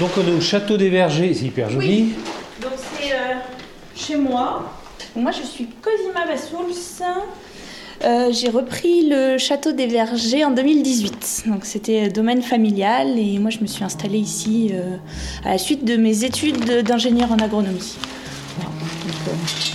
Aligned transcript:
Donc 0.00 0.10
on 0.18 0.26
est 0.26 0.36
au 0.36 0.40
château 0.40 0.76
des 0.76 0.88
Vergers, 0.88 1.32
c'est 1.34 1.44
hyper 1.44 1.70
joli. 1.70 1.86
Oui. 1.86 2.14
Donc 2.60 2.72
c'est 2.76 3.12
euh, 3.12 3.34
chez 3.94 4.16
moi. 4.16 4.72
Moi 5.14 5.30
je 5.30 5.42
suis 5.42 5.68
Cosima 5.80 6.26
Vassouls. 6.26 7.04
Euh, 8.04 8.32
j'ai 8.32 8.50
repris 8.50 9.08
le 9.08 9.38
château 9.38 9.70
des 9.70 9.86
Vergers 9.86 10.44
en 10.44 10.50
2018. 10.50 11.44
Donc 11.46 11.64
c'était 11.64 12.08
domaine 12.08 12.42
familial 12.42 13.18
et 13.18 13.38
moi 13.38 13.50
je 13.50 13.60
me 13.60 13.66
suis 13.66 13.84
installée 13.84 14.18
ici 14.18 14.72
euh, 14.72 14.96
à 15.44 15.50
la 15.50 15.58
suite 15.58 15.84
de 15.84 15.96
mes 15.96 16.24
études 16.24 16.82
d'ingénieur 16.82 17.30
en 17.30 17.36
agronomie. 17.36 17.96
Voilà. 18.56 18.70
Donc, 19.26 19.73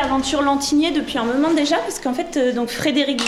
l'aventure 0.00 0.42
Lantigné 0.42 0.90
depuis 0.90 1.18
un 1.18 1.24
moment 1.24 1.52
déjà, 1.52 1.76
parce 1.76 2.00
qu'en 2.00 2.14
fait, 2.14 2.36
euh, 2.36 2.52
donc 2.52 2.68
Frédéric 2.68 3.20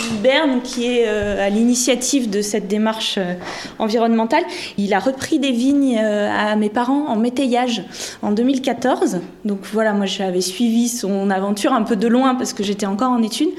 donc, 0.47 0.63
qui 0.63 0.85
est 0.85 1.05
euh, 1.07 1.45
à 1.45 1.49
l'initiative 1.49 2.29
de 2.29 2.41
cette 2.41 2.67
démarche 2.67 3.15
euh, 3.17 3.35
environnementale, 3.77 4.43
il 4.77 4.93
a 4.93 4.99
repris 4.99 5.37
des 5.37 5.51
vignes 5.51 5.97
à 5.97 6.55
mes 6.55 6.69
parents 6.69 7.07
en 7.07 7.15
métayage 7.15 7.83
en 8.21 8.31
2014. 8.31 9.19
Donc 9.45 9.59
voilà, 9.71 9.93
moi 9.93 10.05
j'avais 10.05 10.41
suivi 10.41 10.87
son 10.89 11.29
aventure 11.29 11.73
un 11.73 11.83
peu 11.83 11.95
de 11.95 12.07
loin 12.07 12.35
parce 12.35 12.53
que 12.53 12.63
j'étais 12.63 12.85
encore 12.85 13.11
en 13.11 13.21
études. 13.21 13.49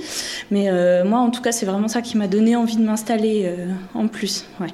Mais 0.51 0.71
moi, 1.05 1.21
en 1.21 1.31
tout 1.31 1.43
cas, 1.43 1.53
c'est 1.53 1.67
vraiment 1.67 1.89
ça 1.89 2.03
qui 2.03 2.17
m'a 2.17 2.27
donné 2.27 2.57
envie 2.57 2.77
de 2.77 2.83
m'installer 2.83 3.51
en 3.95 4.09
plus. 4.09 4.47
Ouais. 4.61 4.69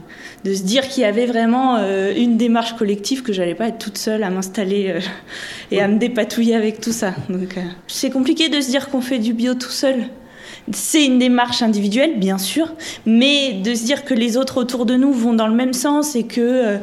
De 0.44 0.54
se 0.54 0.62
dire 0.62 0.88
qu'il 0.88 1.02
y 1.02 1.06
avait 1.06 1.26
vraiment 1.26 1.78
une 2.16 2.36
démarche 2.36 2.74
collective, 2.76 3.22
que 3.22 3.32
j'allais 3.32 3.54
pas 3.54 3.68
être 3.68 3.78
toute 3.78 3.98
seule 3.98 4.22
à 4.22 4.30
m'installer 4.30 5.00
et 5.70 5.80
à 5.80 5.88
me 5.88 5.98
dépatouiller 5.98 6.54
avec 6.54 6.80
tout 6.80 6.92
ça. 6.92 7.14
Donc 7.28 7.58
c'est 7.86 8.10
compliqué 8.10 8.29
de 8.34 8.60
se 8.60 8.70
dire 8.70 8.88
qu'on 8.88 9.00
fait 9.00 9.18
du 9.18 9.32
bio 9.32 9.54
tout 9.54 9.70
seul. 9.70 10.04
C'est 10.72 11.04
une 11.04 11.18
démarche 11.18 11.62
individuelle, 11.62 12.18
bien 12.18 12.38
sûr, 12.38 12.74
mais 13.04 13.54
de 13.54 13.74
se 13.74 13.82
dire 13.84 14.04
que 14.04 14.14
les 14.14 14.36
autres 14.36 14.58
autour 14.60 14.86
de 14.86 14.94
nous 14.94 15.12
vont 15.12 15.32
dans 15.32 15.48
le 15.48 15.54
même 15.54 15.72
sens 15.72 16.14
et 16.14 16.24
que 16.24 16.40
euh, 16.40 16.76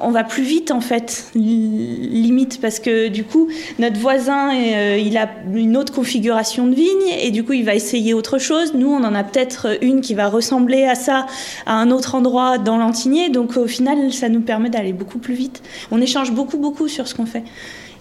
on 0.00 0.10
va 0.10 0.24
plus 0.24 0.42
vite 0.42 0.72
en 0.72 0.80
fait, 0.80 1.26
li- 1.36 2.08
limite, 2.08 2.60
parce 2.60 2.80
que 2.80 3.08
du 3.08 3.22
coup 3.22 3.48
notre 3.78 4.00
voisin 4.00 4.50
euh, 4.56 4.98
il 4.98 5.16
a 5.18 5.28
une 5.54 5.76
autre 5.76 5.92
configuration 5.92 6.66
de 6.66 6.74
vigne 6.74 7.08
et 7.20 7.30
du 7.30 7.44
coup 7.44 7.52
il 7.52 7.64
va 7.64 7.74
essayer 7.76 8.12
autre 8.12 8.38
chose. 8.38 8.74
Nous 8.74 8.88
on 8.88 9.04
en 9.04 9.14
a 9.14 9.22
peut-être 9.22 9.78
une 9.82 10.00
qui 10.00 10.14
va 10.14 10.28
ressembler 10.28 10.84
à 10.84 10.96
ça 10.96 11.26
à 11.66 11.74
un 11.74 11.92
autre 11.92 12.16
endroit 12.16 12.58
dans 12.58 12.78
l'Antigné, 12.78 13.28
donc 13.28 13.56
au 13.56 13.68
final 13.68 14.12
ça 14.12 14.30
nous 14.30 14.40
permet 14.40 14.70
d'aller 14.70 14.94
beaucoup 14.94 15.18
plus 15.18 15.34
vite. 15.34 15.62
On 15.92 16.00
échange 16.00 16.32
beaucoup 16.32 16.56
beaucoup 16.58 16.88
sur 16.88 17.06
ce 17.06 17.14
qu'on 17.14 17.26
fait. 17.26 17.44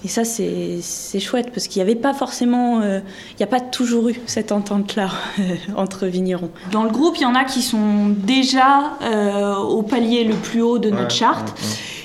Et 0.03 0.07
ça, 0.07 0.23
c'est 0.23 0.80
c'est 0.81 1.19
chouette 1.19 1.52
parce 1.53 1.67
qu'il 1.67 1.81
n'y 1.81 1.89
avait 1.89 1.99
pas 1.99 2.13
forcément, 2.13 2.81
euh, 2.81 2.99
il 3.31 3.38
n'y 3.38 3.44
a 3.44 3.47
pas 3.47 3.59
toujours 3.59 4.09
eu 4.09 4.16
cette 4.25 4.52
entente-là 4.52 5.09
euh, 5.39 5.55
entre 5.75 6.07
vignerons. 6.07 6.49
Dans 6.71 6.83
le 6.83 6.89
groupe, 6.89 7.17
il 7.17 7.21
y 7.21 7.25
en 7.25 7.35
a 7.35 7.44
qui 7.44 7.61
sont 7.61 8.09
déjà 8.09 8.94
euh, 9.03 9.55
au 9.55 9.83
palier 9.83 10.23
le 10.23 10.33
plus 10.33 10.61
haut 10.61 10.79
de 10.79 10.89
notre 10.89 11.11
charte. 11.11 11.53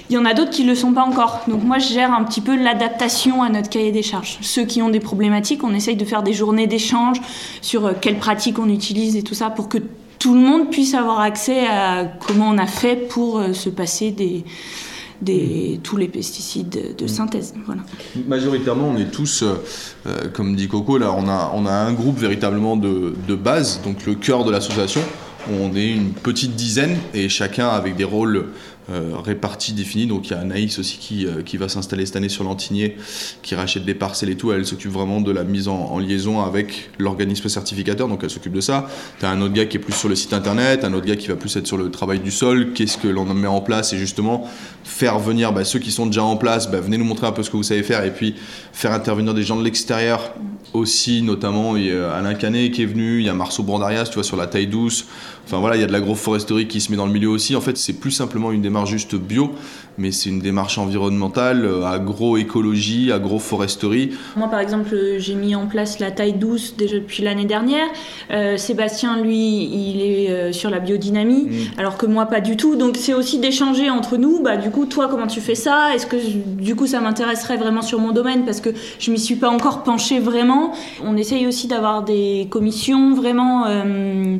Il 0.08 0.14
y 0.14 0.18
en 0.18 0.24
a 0.24 0.34
d'autres 0.34 0.50
qui 0.50 0.62
ne 0.62 0.68
le 0.68 0.74
sont 0.74 0.92
pas 0.92 1.02
encore. 1.02 1.40
Donc 1.48 1.64
moi, 1.64 1.78
je 1.78 1.88
gère 1.88 2.12
un 2.12 2.22
petit 2.24 2.40
peu 2.40 2.54
l'adaptation 2.54 3.42
à 3.42 3.48
notre 3.48 3.70
cahier 3.70 3.92
des 3.92 4.02
charges. 4.02 4.38
Ceux 4.42 4.64
qui 4.64 4.82
ont 4.82 4.90
des 4.90 5.00
problématiques, 5.00 5.64
on 5.64 5.74
essaye 5.74 5.96
de 5.96 6.04
faire 6.04 6.22
des 6.22 6.32
journées 6.32 6.66
d'échange 6.66 7.20
sur 7.60 7.98
quelles 7.98 8.18
pratiques 8.18 8.58
on 8.58 8.68
utilise 8.68 9.16
et 9.16 9.22
tout 9.22 9.34
ça 9.34 9.50
pour 9.50 9.68
que 9.68 9.78
tout 10.18 10.34
le 10.34 10.40
monde 10.40 10.70
puisse 10.70 10.94
avoir 10.94 11.20
accès 11.20 11.66
à 11.66 12.04
comment 12.26 12.50
on 12.50 12.58
a 12.58 12.66
fait 12.66 13.08
pour 13.08 13.42
se 13.52 13.68
passer 13.68 14.12
des, 14.12 14.44
des, 15.22 15.80
tous 15.82 15.96
les 15.96 16.08
pesticides 16.08 16.68
de, 16.68 16.92
de 16.96 17.06
synthèse. 17.06 17.54
Voilà. 17.64 17.82
Majoritairement, 18.26 18.88
on 18.88 18.96
est 18.96 19.10
tous, 19.10 19.42
euh, 19.42 19.54
euh, 20.06 20.28
comme 20.32 20.56
dit 20.56 20.68
Coco, 20.68 20.98
là, 20.98 21.12
on 21.16 21.28
a, 21.28 21.52
on 21.54 21.66
a 21.66 21.72
un 21.72 21.92
groupe 21.92 22.18
véritablement 22.18 22.76
de, 22.76 23.14
de 23.26 23.34
base, 23.34 23.80
donc 23.82 24.06
le 24.06 24.14
cœur 24.14 24.44
de 24.44 24.50
l'association. 24.50 25.00
On 25.48 25.76
est 25.76 25.92
une 25.92 26.10
petite 26.10 26.56
dizaine 26.56 26.96
et 27.14 27.28
chacun 27.28 27.68
avec 27.68 27.94
des 27.94 28.02
rôles 28.04 28.46
euh, 28.90 29.16
répartis, 29.16 29.72
définis. 29.72 30.06
Donc 30.06 30.28
il 30.28 30.30
y 30.30 30.34
a 30.34 30.40
Anaïs 30.40 30.78
aussi 30.78 30.98
qui, 30.98 31.26
euh, 31.26 31.42
qui 31.42 31.56
va 31.56 31.68
s'installer 31.68 32.06
cette 32.06 32.16
année 32.16 32.28
sur 32.28 32.44
l'Antigné, 32.44 32.96
qui 33.42 33.54
rachète 33.54 33.84
des 33.84 33.94
parcelles 33.94 34.30
et 34.30 34.36
tout. 34.36 34.52
Elle 34.52 34.66
s'occupe 34.66 34.92
vraiment 34.92 35.20
de 35.20 35.32
la 35.32 35.44
mise 35.44 35.68
en, 35.68 35.76
en 35.76 35.98
liaison 35.98 36.42
avec 36.42 36.90
l'organisme 36.98 37.48
certificateur, 37.48 38.08
donc 38.08 38.20
elle 38.22 38.30
s'occupe 38.30 38.52
de 38.52 38.60
ça. 38.60 38.88
Tu 39.18 39.26
as 39.26 39.30
un 39.30 39.40
autre 39.40 39.54
gars 39.54 39.66
qui 39.66 39.76
est 39.76 39.80
plus 39.80 39.92
sur 39.92 40.08
le 40.08 40.14
site 40.14 40.32
internet, 40.32 40.84
un 40.84 40.92
autre 40.92 41.06
gars 41.06 41.16
qui 41.16 41.28
va 41.28 41.36
plus 41.36 41.54
être 41.56 41.66
sur 41.66 41.76
le 41.76 41.90
travail 41.90 42.20
du 42.20 42.30
sol, 42.30 42.72
qu'est-ce 42.74 42.98
que 42.98 43.08
l'on 43.08 43.24
met 43.24 43.48
en 43.48 43.60
place? 43.60 43.92
Et 43.92 43.98
justement 43.98 44.48
faire 44.84 45.18
venir 45.18 45.52
bah, 45.52 45.64
ceux 45.64 45.78
qui 45.78 45.90
sont 45.90 46.06
déjà 46.06 46.22
en 46.22 46.36
place, 46.36 46.70
bah, 46.70 46.80
venez 46.80 46.96
nous 46.96 47.04
montrer 47.04 47.26
un 47.26 47.32
peu 47.32 47.42
ce 47.42 47.50
que 47.50 47.56
vous 47.56 47.62
savez 47.62 47.82
faire 47.82 48.04
et 48.04 48.12
puis 48.12 48.34
faire 48.72 48.92
intervenir 48.92 49.34
des 49.34 49.42
gens 49.42 49.56
de 49.56 49.64
l'extérieur 49.64 50.32
aussi, 50.72 51.22
notamment 51.22 51.76
il 51.76 51.86
y 51.86 51.92
a 51.92 52.12
Alain 52.12 52.34
Canet 52.34 52.70
qui 52.70 52.82
est 52.82 52.86
venu, 52.86 53.20
il 53.20 53.26
y 53.26 53.28
a 53.28 53.34
Marceau 53.34 53.62
Brandarias, 53.62 54.04
tu 54.04 54.14
vois, 54.14 54.24
sur 54.24 54.36
la 54.36 54.46
taille 54.46 54.66
douce. 54.66 55.06
Enfin 55.46 55.58
voilà, 55.58 55.76
il 55.76 55.80
y 55.80 55.84
a 55.84 55.86
de 55.86 55.92
l'agroforesterie 55.92 56.66
qui 56.66 56.80
se 56.80 56.90
met 56.90 56.96
dans 56.96 57.06
le 57.06 57.12
milieu 57.12 57.28
aussi. 57.28 57.54
En 57.54 57.60
fait, 57.60 57.76
c'est 57.76 57.92
plus 57.92 58.10
simplement 58.10 58.50
une 58.50 58.62
démarche 58.62 58.90
juste 58.90 59.14
bio, 59.14 59.52
mais 59.96 60.10
c'est 60.10 60.28
une 60.28 60.40
démarche 60.40 60.76
environnementale, 60.76 61.64
euh, 61.64 61.84
agroécologie, 61.84 63.12
agroforesterie. 63.12 64.10
Moi, 64.36 64.48
par 64.48 64.58
exemple, 64.58 64.96
j'ai 65.18 65.36
mis 65.36 65.54
en 65.54 65.66
place 65.66 66.00
la 66.00 66.10
taille 66.10 66.32
douce 66.32 66.74
déjà 66.76 66.96
depuis 66.96 67.22
l'année 67.22 67.44
dernière. 67.44 67.86
Euh, 68.32 68.56
Sébastien, 68.56 69.22
lui, 69.22 69.64
il 69.64 70.00
est 70.00 70.30
euh, 70.30 70.52
sur 70.52 70.68
la 70.68 70.80
biodynamie, 70.80 71.70
alors 71.78 71.96
que 71.96 72.06
moi, 72.06 72.26
pas 72.26 72.40
du 72.40 72.56
tout. 72.56 72.74
Donc, 72.74 72.96
c'est 72.96 73.14
aussi 73.14 73.38
d'échanger 73.38 73.88
entre 73.88 74.16
nous. 74.16 74.42
Bah, 74.42 74.56
du 74.56 74.70
coup, 74.70 74.86
toi, 74.86 75.06
comment 75.08 75.28
tu 75.28 75.40
fais 75.40 75.54
ça? 75.54 75.94
Est-ce 75.94 76.06
que, 76.06 76.16
du 76.60 76.74
coup, 76.74 76.88
ça 76.88 77.00
m'intéresserait 77.00 77.56
vraiment 77.56 77.82
sur 77.82 78.00
mon 78.00 78.10
domaine? 78.10 78.44
Parce 78.44 78.60
que 78.60 78.70
je 78.98 79.12
m'y 79.12 79.18
suis 79.20 79.36
pas 79.36 79.48
encore 79.48 79.84
penchée 79.84 80.18
vraiment. 80.18 80.72
On 81.04 81.16
essaye 81.16 81.46
aussi 81.46 81.68
d'avoir 81.68 82.02
des 82.02 82.48
commissions 82.50 83.14
vraiment 83.14 83.66
euh, 83.68 84.38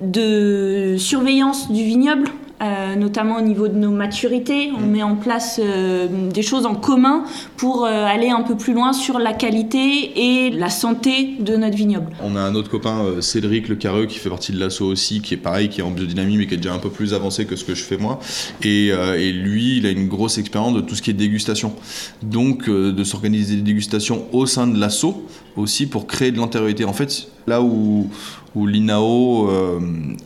de 0.00 0.96
surveillance 0.98 1.70
du 1.70 1.82
vignoble. 1.82 2.28
euh, 2.62 2.94
notamment 2.96 3.36
au 3.36 3.42
niveau 3.42 3.68
de 3.68 3.74
nos 3.74 3.90
maturités, 3.90 4.70
on 4.76 4.86
met 4.86 5.02
en 5.02 5.16
place 5.16 5.60
euh, 5.62 6.06
des 6.32 6.42
choses 6.42 6.64
en 6.64 6.74
commun 6.74 7.24
pour 7.56 7.84
euh, 7.84 8.06
aller 8.06 8.30
un 8.30 8.42
peu 8.42 8.56
plus 8.56 8.72
loin 8.72 8.92
sur 8.94 9.18
la 9.18 9.34
qualité 9.34 10.46
et 10.46 10.50
la 10.50 10.70
santé 10.70 11.36
de 11.38 11.56
notre 11.56 11.76
vignoble. 11.76 12.12
On 12.22 12.34
a 12.34 12.40
un 12.40 12.54
autre 12.54 12.70
copain, 12.70 13.20
Cédric 13.20 13.68
Le 13.68 13.76
Carreux, 13.76 14.06
qui 14.06 14.18
fait 14.18 14.30
partie 14.30 14.52
de 14.52 14.58
l'assaut 14.58 14.86
aussi, 14.86 15.20
qui 15.20 15.34
est 15.34 15.38
pareil, 15.38 15.68
qui 15.68 15.80
est 15.80 15.84
en 15.84 15.90
biodynamie, 15.90 16.38
mais 16.38 16.46
qui 16.46 16.54
est 16.54 16.58
déjà 16.58 16.72
un 16.72 16.78
peu 16.78 16.90
plus 16.90 17.12
avancé 17.12 17.44
que 17.44 17.56
ce 17.56 17.64
que 17.64 17.74
je 17.74 17.82
fais 17.82 17.98
moi. 17.98 18.20
Et, 18.62 18.88
et 18.88 19.32
lui, 19.32 19.78
il 19.78 19.86
a 19.86 19.90
une 19.90 20.08
grosse 20.08 20.38
expérience 20.38 20.74
de 20.74 20.80
tout 20.80 20.94
ce 20.94 21.02
qui 21.02 21.10
est 21.10 21.14
dégustation. 21.14 21.74
Donc, 22.22 22.70
de 22.70 23.04
s'organiser 23.04 23.56
des 23.56 23.62
dégustations 23.62 24.26
au 24.32 24.46
sein 24.46 24.66
de 24.66 24.78
l'assaut 24.78 25.24
aussi 25.56 25.86
pour 25.86 26.06
créer 26.06 26.30
de 26.30 26.38
l'antériorité. 26.38 26.84
En 26.84 26.92
fait, 26.92 27.28
là 27.46 27.62
où, 27.62 28.08
l'INAO 28.54 29.50
euh, 29.50 29.80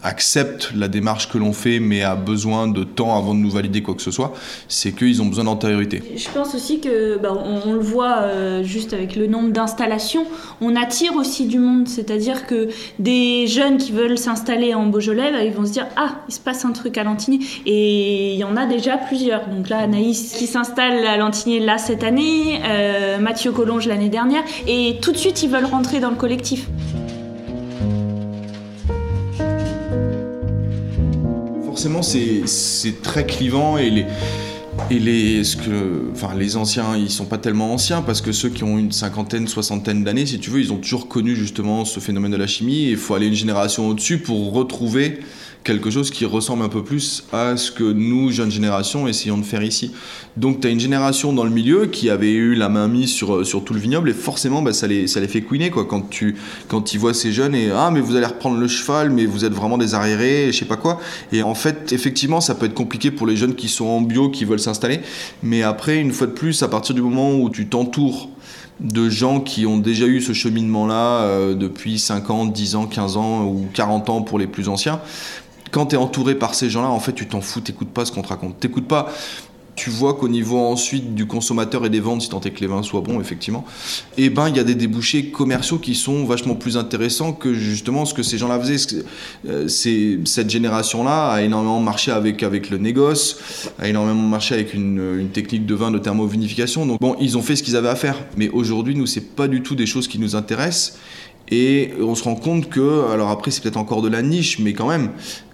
accepte 0.05 0.71
la 0.77 0.87
démarche 0.87 1.29
que 1.29 1.37
l'on 1.37 1.53
fait, 1.53 1.81
mais 1.81 2.05
a 2.05 2.15
besoin 2.15 2.69
de 2.69 2.85
temps 2.85 3.19
avant 3.19 3.35
de 3.35 3.41
nous 3.41 3.51
valider 3.51 3.83
quoi 3.83 3.95
que 3.95 4.03
ce 4.03 4.13
soit, 4.13 4.35
c'est 4.69 4.93
qu'ils 4.93 5.21
ont 5.21 5.27
besoin 5.27 5.43
d'antériorité. 5.43 6.01
Je 6.15 6.29
pense 6.31 6.55
aussi 6.55 6.79
que, 6.79 7.19
bah, 7.19 7.33
on, 7.33 7.61
on 7.67 7.73
le 7.73 7.81
voit 7.81 8.19
euh, 8.19 8.63
juste 8.63 8.93
avec 8.93 9.17
le 9.17 9.27
nombre 9.27 9.51
d'installations, 9.51 10.27
on 10.61 10.77
attire 10.77 11.17
aussi 11.17 11.47
du 11.47 11.59
monde. 11.59 11.89
C'est-à-dire 11.89 12.47
que 12.47 12.69
des 12.99 13.47
jeunes 13.47 13.79
qui 13.79 13.93
veulent 13.93 14.19
s'installer 14.19 14.75
en 14.75 14.87
Beaujolais, 14.87 15.33
bah, 15.33 15.43
ils 15.43 15.53
vont 15.53 15.67
se 15.67 15.73
dire 15.73 15.87
Ah, 15.97 16.17
il 16.29 16.35
se 16.35 16.41
passe 16.41 16.65
un 16.65 16.73
truc 16.73 16.99
à 16.99 17.05
Lantigny. 17.05 17.63
Et 17.67 18.35
il 18.35 18.39
y 18.39 18.45
en 18.45 18.57
a 18.57 18.67
déjà 18.67 18.97
plusieurs. 18.97 19.49
Donc 19.49 19.69
là, 19.69 19.79
Anaïs 19.79 20.35
qui 20.39 20.47
s'installe 20.47 21.07
à 21.07 21.17
Lantigny 21.17 21.61
là 21.61 21.79
cette 21.79 22.05
année, 22.05 22.61
euh, 22.65 23.19
Mathieu 23.19 23.53
Collonge 23.53 23.87
l'année 23.87 24.09
dernière. 24.09 24.43
Et 24.67 24.99
tout 25.03 25.13
de 25.13 25.19
suite, 25.19 25.43
ils 25.43 25.51
veulent 25.51 25.65
rentrer 25.65 26.01
dans 26.01 26.11
le 26.11 26.17
collectif. 26.17 26.69
C'est 32.47 33.03
très 33.03 33.25
clivant 33.27 33.79
et 33.79 33.91
les. 33.91 34.07
Et 34.89 34.99
les, 34.99 35.45
ce 35.45 35.57
que, 35.57 36.11
enfin, 36.13 36.35
les 36.39 36.57
anciens, 36.57 36.97
ils 36.97 37.11
sont 37.11 37.27
pas 37.27 37.39
tellement 37.39 37.75
anciens 37.75 38.03
parce 38.03 38.21
que 38.21 38.33
ceux 38.33 38.49
qui 38.49 38.65
ont 38.65 38.79
une 38.79 38.93
cinquantaine, 38.93 39.47
soixantaine 39.47 40.05
d'années, 40.05 40.27
si 40.27 40.39
tu 40.39 40.49
veux, 40.51 40.61
ils 40.61 40.73
ont 40.73 40.79
toujours 40.79 41.09
connu 41.09 41.35
justement 41.35 41.85
ce 41.85 42.01
phénomène 42.01 42.31
de 42.31 42.37
la 42.37 42.47
chimie. 42.47 42.89
Il 42.91 42.97
faut 42.97 43.15
aller 43.15 43.27
une 43.27 43.35
génération 43.35 43.89
au-dessus 43.89 44.19
pour 44.19 44.53
retrouver 44.53 45.21
quelque 45.65 45.91
chose 45.91 46.11
qui 46.11 46.25
ressemble 46.25 46.63
un 46.65 46.69
peu 46.69 46.83
plus 46.83 47.25
à 47.33 47.57
ce 47.57 47.71
que 47.71 47.85
nous, 47.85 48.31
jeunes 48.31 48.51
générations, 48.51 49.07
essayons 49.07 49.39
de 49.39 49.45
faire 49.45 49.63
ici. 49.63 49.93
Donc 50.37 50.61
tu 50.61 50.69
as 50.69 50.71
une 50.71 50.81
génération 50.81 51.33
dans 51.33 51.45
le 51.45 51.51
milieu 51.51 51.87
qui 51.87 52.09
avait 52.09 52.33
eu 52.33 52.55
la 52.55 52.69
main 52.69 52.89
mise 52.89 53.11
sur, 53.11 53.45
sur 53.47 53.63
tout 53.65 53.75
le 53.75 53.81
vignoble 53.81 54.09
et 54.09 54.15
forcément 54.15 54.63
bah, 54.63 54.73
ça, 54.73 54.87
les, 54.87 55.07
ça 55.07 55.21
les 55.21 55.29
fait 55.29 55.43
couiner 55.43 55.71
quoi, 55.71 55.85
quand, 55.85 56.09
tu, 56.09 56.37
quand 56.69 56.95
ils 56.95 56.99
voient 56.99 57.15
ces 57.15 57.33
jeunes 57.33 57.55
et 57.55 57.71
ah 57.71 57.91
mais 57.93 58.01
vous 58.01 58.17
allez 58.17 58.27
reprendre 58.27 58.59
le 58.59 58.69
cheval 58.69 59.11
mais 59.11 59.27
vous 59.27 59.45
êtes 59.45 59.53
vraiment 59.53 59.77
des 59.77 59.95
arriérés 59.95 60.49
et 60.49 60.53
je 60.53 60.59
sais 60.59 60.65
pas 60.65 60.77
quoi. 60.77 61.01
Et 61.33 61.43
en 61.43 61.55
fait 61.55 61.93
effectivement 61.93 62.41
ça 62.41 62.55
peut 62.55 62.67
être 62.67 62.75
compliqué 62.75 63.11
pour 63.11 63.27
les 63.27 63.37
jeunes 63.37 63.55
qui 63.55 63.69
sont 63.69 63.87
en 63.87 64.01
bio, 64.01 64.31
qui 64.31 64.45
veulent 64.45 64.61
s'installer. 64.61 65.01
Mais 65.43 65.63
après 65.63 65.99
une 65.99 66.13
fois 66.13 66.27
de 66.27 66.33
plus 66.33 66.63
à 66.63 66.69
partir 66.69 66.95
du 66.95 67.03
moment 67.03 67.35
où 67.35 67.51
tu 67.51 67.67
t'entoures 67.67 68.29
de 68.81 69.11
gens 69.11 69.41
qui 69.41 69.67
ont 69.67 69.77
déjà 69.77 70.07
eu 70.07 70.21
ce 70.21 70.33
cheminement-là 70.33 71.23
euh, 71.23 71.55
depuis 71.55 71.99
5 71.99 72.31
ans, 72.31 72.47
10 72.47 72.77
ans, 72.77 72.87
15 72.87 73.17
ans 73.17 73.45
ou 73.45 73.67
40 73.75 74.09
ans 74.09 74.23
pour 74.23 74.39
les 74.39 74.47
plus 74.47 74.69
anciens, 74.69 75.01
quand 75.71 75.87
tu 75.87 75.95
es 75.95 75.99
entouré 75.99 76.35
par 76.35 76.55
ces 76.55 76.71
gens-là, 76.71 76.89
en 76.89 77.01
fait, 77.01 77.13
tu 77.13 77.27
t'en 77.27 77.41
fous, 77.41 77.61
t'écoutes 77.61 77.91
pas 77.91 78.05
ce 78.05 78.13
qu'on 78.13 78.23
te 78.23 78.29
raconte. 78.29 78.59
T'écoutes 78.59 78.89
pas 78.89 79.13
tu 79.81 79.89
vois 79.89 80.13
qu'au 80.13 80.29
niveau 80.29 80.59
ensuite 80.59 81.15
du 81.15 81.27
consommateur 81.27 81.87
et 81.87 81.89
des 81.89 82.01
ventes, 82.01 82.21
si 82.21 82.29
tant 82.29 82.41
est 82.43 82.51
que 82.51 82.61
les 82.61 82.67
vins 82.67 82.83
soient 82.83 83.01
bons, 83.01 83.19
effectivement, 83.19 83.65
et 84.19 84.27
eh 84.27 84.31
ben 84.31 84.51
il 84.51 84.57
y 84.57 84.61
a 84.61 84.65
des 84.65 84.75
débouchés 84.75 85.31
commerciaux 85.31 85.79
qui 85.79 85.95
sont 85.95 86.25
vachement 86.27 86.55
plus 86.55 86.77
intéressants 86.77 87.33
que 87.33 87.55
justement 87.55 88.05
ce 88.05 88.13
que 88.13 88.23
ces 88.23 88.37
gens-là 88.37 88.61
faisaient. 88.61 89.03
Euh, 89.49 89.69
c'est, 89.69 90.19
cette 90.27 90.51
génération-là 90.51 91.31
a 91.31 91.41
énormément 91.41 91.81
marché 91.81 92.11
avec, 92.11 92.43
avec 92.43 92.69
le 92.69 92.77
négoce, 92.77 93.39
a 93.79 93.89
énormément 93.89 94.29
marché 94.29 94.55
avec 94.55 94.75
une, 94.75 95.31
technique 95.33 95.65
de 95.65 95.75
vin 95.75 95.91
de 95.91 95.99
thermovinification. 95.99 96.85
Donc 96.85 97.01
bon, 97.01 97.17
ils 97.19 97.39
ont 97.39 97.43
fait 97.43 97.57
ce 97.57 97.63
qu'ils 97.63 97.77
avaient 97.77 97.89
à 97.89 97.97
faire. 97.97 98.17
Mais 98.37 98.51
aujourd'hui, 98.51 98.95
nous, 98.95 99.07
c'est 99.07 99.35
pas 99.35 99.49
du 99.49 99.63
tout 99.63 99.77
des 99.77 99.87
choses 99.87 100.09
qui 100.09 100.19
nous 100.19 100.37
intéressent. 100.37 100.99
Et 101.51 101.93
on 102.01 102.15
se 102.15 102.25
rend 102.25 102.37
compte 102.37 102.69
que, 102.69 103.11
alors 103.11 103.31
après 103.31 103.51
c'est 103.51 103.63
peut-être 103.63 103.77
encore 103.77 104.03
de 104.03 104.09
la 104.09 104.23
niche, 104.23 104.59
mais 104.61 104.73
quand 104.73 104.89
même, 104.89 105.11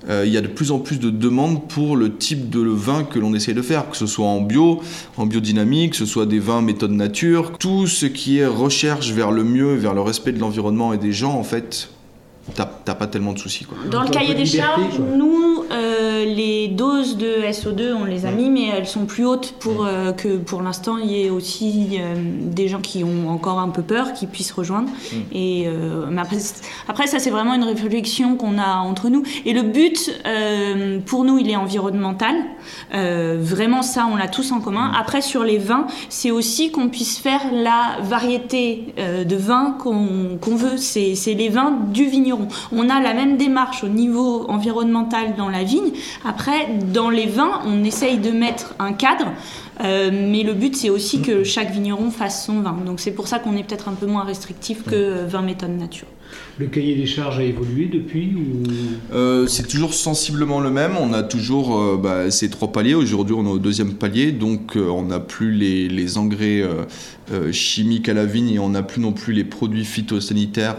euh, 0.08 0.25
il 0.26 0.32
y 0.32 0.37
a 0.37 0.40
de 0.40 0.46
plus 0.46 0.70
en 0.70 0.78
plus 0.78 1.00
de 1.00 1.10
demandes 1.10 1.66
pour 1.69 1.96
le 1.96 2.14
type 2.14 2.50
de 2.50 2.60
vin 2.60 3.04
que 3.04 3.19
l'on 3.19 3.34
essaie 3.34 3.54
de 3.54 3.62
faire, 3.62 3.90
que 3.90 3.96
ce 3.96 4.06
soit 4.06 4.26
en 4.26 4.40
bio, 4.40 4.81
en 5.16 5.26
biodynamique, 5.26 5.93
que 5.93 5.96
ce 5.96 6.06
soit 6.06 6.26
des 6.26 6.38
vins 6.38 6.62
méthode 6.62 6.93
nature, 6.93 7.52
tout 7.58 7.87
ce 7.87 8.06
qui 8.06 8.38
est 8.38 8.46
recherche 8.46 9.10
vers 9.12 9.32
le 9.32 9.43
mieux, 9.43 9.75
vers 9.75 9.94
le 9.94 10.02
respect 10.02 10.32
de 10.32 10.38
l'environnement 10.38 10.93
et 10.93 10.98
des 10.98 11.12
gens, 11.12 11.34
en 11.34 11.44
fait, 11.44 11.88
t'as 12.54 12.94
pas 12.94 13.06
tellement 13.06 13.32
de 13.32 13.38
soucis. 13.38 13.64
Quoi. 13.64 13.76
Dans 13.90 14.02
le 14.02 14.08
cahier 14.08 14.34
des 14.34 14.46
charges, 14.46 14.98
nous, 14.98 15.64
euh, 15.70 16.25
les 16.25 16.69
doses 16.69 17.16
de 17.16 17.43
SO2, 17.50 17.94
on 17.94 18.04
les 18.04 18.26
a 18.26 18.31
mis, 18.31 18.50
mais 18.50 18.69
elles 18.69 18.87
sont 18.87 19.06
plus 19.06 19.25
hautes 19.25 19.54
pour 19.58 19.84
euh, 19.84 20.12
que 20.12 20.37
pour 20.37 20.62
l'instant 20.62 20.96
il 20.98 21.10
y 21.10 21.25
ait 21.25 21.31
aussi 21.31 21.98
euh, 21.98 22.14
des 22.16 22.69
gens 22.69 22.81
qui 22.81 23.02
ont 23.02 23.28
encore 23.28 23.58
un 23.58 23.69
peu 23.70 23.82
peur, 23.82 24.12
qui 24.12 24.26
puissent 24.26 24.52
rejoindre. 24.52 24.88
Mm. 24.88 25.16
Et 25.32 25.69
après, 26.19 26.37
après, 26.88 27.06
ça 27.06 27.19
c'est 27.19 27.31
vraiment 27.31 27.54
une 27.54 27.64
réflexion 27.64 28.37
qu'on 28.37 28.58
a 28.58 28.76
entre 28.76 29.08
nous. 29.08 29.22
Et 29.44 29.52
le 29.52 29.62
but, 29.62 30.12
pour 31.06 31.25
nous, 31.25 31.38
il 31.38 31.50
est 31.50 31.56
environnemental. 31.56 32.34
vraiment, 32.92 33.82
ça, 33.82 34.06
on 34.10 34.16
l'a 34.16 34.28
tous 34.28 34.52
en 34.52 34.60
commun. 34.60 34.90
Mm. 34.90 34.94
Après, 35.00 35.20
sur 35.20 35.44
les 35.44 35.58
vins, 35.58 35.87
c'est 36.08 36.31
aussi 36.31 36.70
qu'on 36.70 36.88
puisse 36.88 37.19
faire 37.19 37.40
la 37.52 37.99
variété 38.02 38.94
de 38.96 39.37
vins 39.37 39.76
qu'on 39.78 40.56
veut. 40.56 40.76
C'est 40.76 41.34
les 41.34 41.49
vins 41.49 41.78
du 41.92 42.06
vigneron 42.06 42.35
on 42.72 42.88
a 42.88 43.00
la 43.00 43.14
même 43.14 43.36
démarche 43.36 43.84
au 43.84 43.88
niveau 43.88 44.46
environnemental 44.48 45.34
dans 45.36 45.48
la 45.48 45.64
vigne. 45.64 45.92
Après, 46.24 46.68
dans 46.92 47.10
les 47.10 47.26
vins, 47.26 47.60
on 47.66 47.84
essaye 47.84 48.18
de 48.18 48.30
mettre 48.30 48.74
un 48.78 48.92
cadre. 48.92 49.26
Euh, 49.82 50.10
mais 50.12 50.42
le 50.42 50.54
but, 50.54 50.74
c'est 50.74 50.90
aussi 50.90 51.20
que 51.22 51.44
chaque 51.44 51.70
vigneron 51.70 52.10
fasse 52.10 52.46
son 52.46 52.60
vin. 52.60 52.76
Donc 52.84 53.00
c'est 53.00 53.12
pour 53.12 53.28
ça 53.28 53.38
qu'on 53.38 53.56
est 53.56 53.62
peut-être 53.62 53.88
un 53.88 53.94
peu 53.94 54.06
moins 54.06 54.24
restrictif 54.24 54.82
que 54.84 55.24
20 55.26 55.42
méthodes 55.42 55.76
nature. 55.76 56.08
Le 56.58 56.67
cahier 56.67 56.94
des 56.96 57.06
charges 57.06 57.38
a 57.38 57.43
évolué 57.43 57.87
depuis 57.87 58.34
euh, 59.12 59.46
C'est 59.46 59.69
toujours 59.69 59.94
sensiblement 59.94 60.61
le 60.61 60.70
même. 60.70 60.93
On 60.99 61.12
a 61.12 61.23
toujours 61.23 61.78
euh, 61.78 62.00
bah, 62.02 62.31
ces 62.31 62.49
trois 62.49 62.73
paliers. 62.73 62.94
Aujourd'hui, 62.94 63.34
on 63.38 63.44
est 63.44 63.50
au 63.50 63.58
deuxième 63.58 63.94
palier, 63.94 64.32
donc 64.32 64.76
on 64.76 65.02
n'a 65.02 65.20
plus 65.20 65.52
les, 65.52 66.19
engrais 66.19 66.64
chimiques 67.50 68.08
à 68.08 68.14
la 68.14 68.25
vigne 68.25 68.50
et 68.50 68.58
on 68.58 68.70
n'a 68.70 68.82
plus 68.82 69.00
non 69.00 69.12
plus 69.12 69.32
les 69.32 69.44
produits 69.44 69.84
phytosanitaires, 69.84 70.76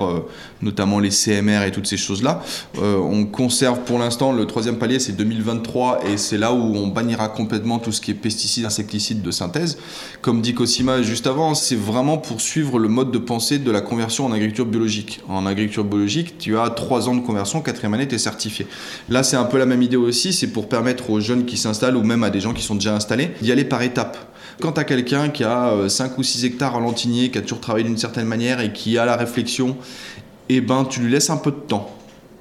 notamment 0.62 1.00
les 1.00 1.10
CMR 1.10 1.64
et 1.66 1.72
toutes 1.72 1.88
ces 1.88 1.98
choses-là. 1.98 2.42
on 2.78 3.26
conserve 3.26 3.82
pour 3.82 4.00
l'instant 4.00 4.32
le 4.32 4.46
troisième 4.46 4.78
palier, 4.78 5.00
c'est 5.00 5.14
2023 5.14 6.06
et 6.08 6.18
c'est 6.18 6.38
là 6.38 6.54
où 6.54 6.76
on 6.76 6.88
bannira 6.88 7.28
complètement 7.30 7.80
tout 7.80 7.92
ce 7.92 8.02
qui 8.02 8.12
est 8.12 8.16
pesticides, 8.16 8.66
insecticides 8.66 9.22
de 9.22 9.32
synthèse. 9.32 9.78
Comme 10.22 10.42
dit 10.42 10.54
Cosima 10.54 11.02
juste 11.02 11.28
avant, 11.28 11.54
c'est 11.54 11.76
vraiment 11.76 12.18
pour 12.18 12.42
suivre 12.42 12.80
le 12.80 12.88
mode 12.88 13.12
de 13.12 13.18
pensée 13.18 13.60
de 13.60 13.72
la 13.72 13.82
conversion 13.82 14.26
en 14.26 14.32
agriculture 14.32 14.66
biologique. 14.66 15.22
En 15.38 15.46
agriculture 15.46 15.84
biologique, 15.84 16.40
tu 16.40 16.58
as 16.58 16.72
trois 16.72 17.08
ans 17.10 17.14
de 17.14 17.22
conversion, 17.22 17.62
quatrième 17.62 17.94
année, 17.94 18.08
tu 18.08 18.16
es 18.16 18.18
certifié. 18.18 18.66
Là, 19.08 19.22
c'est 19.22 19.36
un 19.36 19.44
peu 19.44 19.60
la 19.60 19.68
même 19.68 19.84
idée 19.84 19.96
aussi, 19.96 20.34
c'est 20.34 20.48
pour 20.48 20.68
permettre 20.68 21.12
aux 21.12 21.20
jeunes 21.20 21.46
qui 21.46 21.58
s'installent 21.58 21.96
ou 21.96 22.02
même 22.02 22.24
à 22.24 22.32
des 22.32 22.40
gens 22.40 22.54
qui 22.54 22.64
sont 22.64 22.74
déjà 22.74 22.96
installés 22.96 23.30
d'y 23.40 23.52
aller 23.52 23.64
par 23.64 23.84
étapes. 23.84 24.18
Quand 24.60 24.72
tu 24.72 24.80
as 24.80 24.84
quelqu'un 24.84 25.30
qui 25.30 25.44
a 25.44 25.88
5 25.88 26.12
euh, 26.12 26.16
ou 26.18 26.24
6 26.24 26.46
hectares 26.46 26.76
en 26.76 26.80
lantinier, 26.80 27.30
qui 27.30 27.38
a 27.38 27.42
toujours 27.42 27.62
travaillé 27.62 27.86
d'une 27.86 27.98
certaine 27.98 28.26
manière 28.26 28.62
et 28.62 28.74
qui 28.74 28.98
a 28.98 29.06
la 29.06 29.16
réflexion, 29.16 29.78
eh 30.50 30.60
ben, 30.60 30.86
tu 30.86 31.02
lui 31.02 31.12
laisses 31.12 31.30
un 31.30 31.38
peu 31.38 31.52
de 31.52 31.58
temps 31.58 31.97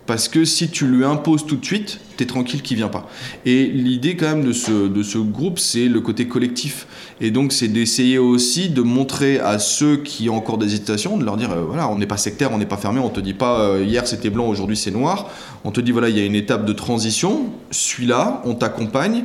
parce 0.07 0.29
que 0.29 0.45
si 0.45 0.69
tu 0.69 0.87
lui 0.87 1.05
imposes 1.05 1.47
tout 1.47 1.57
de 1.57 1.65
suite, 1.65 1.99
tu 2.17 2.23
es 2.23 2.27
tranquille 2.27 2.63
qu'il 2.63 2.77
vient 2.77 2.89
pas. 2.89 3.09
Et 3.45 3.67
l'idée 3.67 4.17
quand 4.17 4.27
même 4.27 4.45
de 4.45 4.53
ce, 4.53 4.89
de 4.89 5.03
ce 5.03 5.19
groupe, 5.19 5.59
c'est 5.59 5.89
le 5.89 6.01
côté 6.01 6.29
collectif. 6.29 6.87
Et 7.21 7.31
donc 7.31 7.53
c'est 7.53 7.69
d'essayer 7.69 8.19
aussi 8.19 8.69
de 8.69 8.83
montrer 8.83 9.41
à 9.41 9.59
ceux 9.59 9.97
qui 9.97 10.31
ont 10.31 10.37
encore 10.37 10.59
des 10.59 10.67
hésitations, 10.67 11.17
de 11.17 11.25
leur 11.25 11.37
dire, 11.37 11.51
euh, 11.51 11.63
voilà, 11.67 11.89
on 11.89 11.99
n'est 11.99 12.07
pas 12.07 12.17
sectaire, 12.17 12.53
on 12.53 12.59
n'est 12.59 12.67
pas 12.67 12.77
fermé, 12.77 13.01
on 13.01 13.09
te 13.09 13.21
dit 13.21 13.35
pas, 13.35 13.61
euh, 13.61 13.85
hier 13.85 14.07
c'était 14.07 14.31
blanc, 14.31 14.47
aujourd'hui 14.47 14.77
c'est 14.77 14.91
noir. 14.93 15.31
On 15.65 15.73
te 15.73 15.81
dit, 15.81 15.91
voilà, 15.91 16.09
il 16.09 16.17
y 16.17 16.21
a 16.21 16.25
une 16.25 16.37
étape 16.37 16.65
de 16.65 16.73
transition, 16.73 17.47
suis-là, 17.71 18.43
on 18.45 18.55
t'accompagne. 18.55 19.25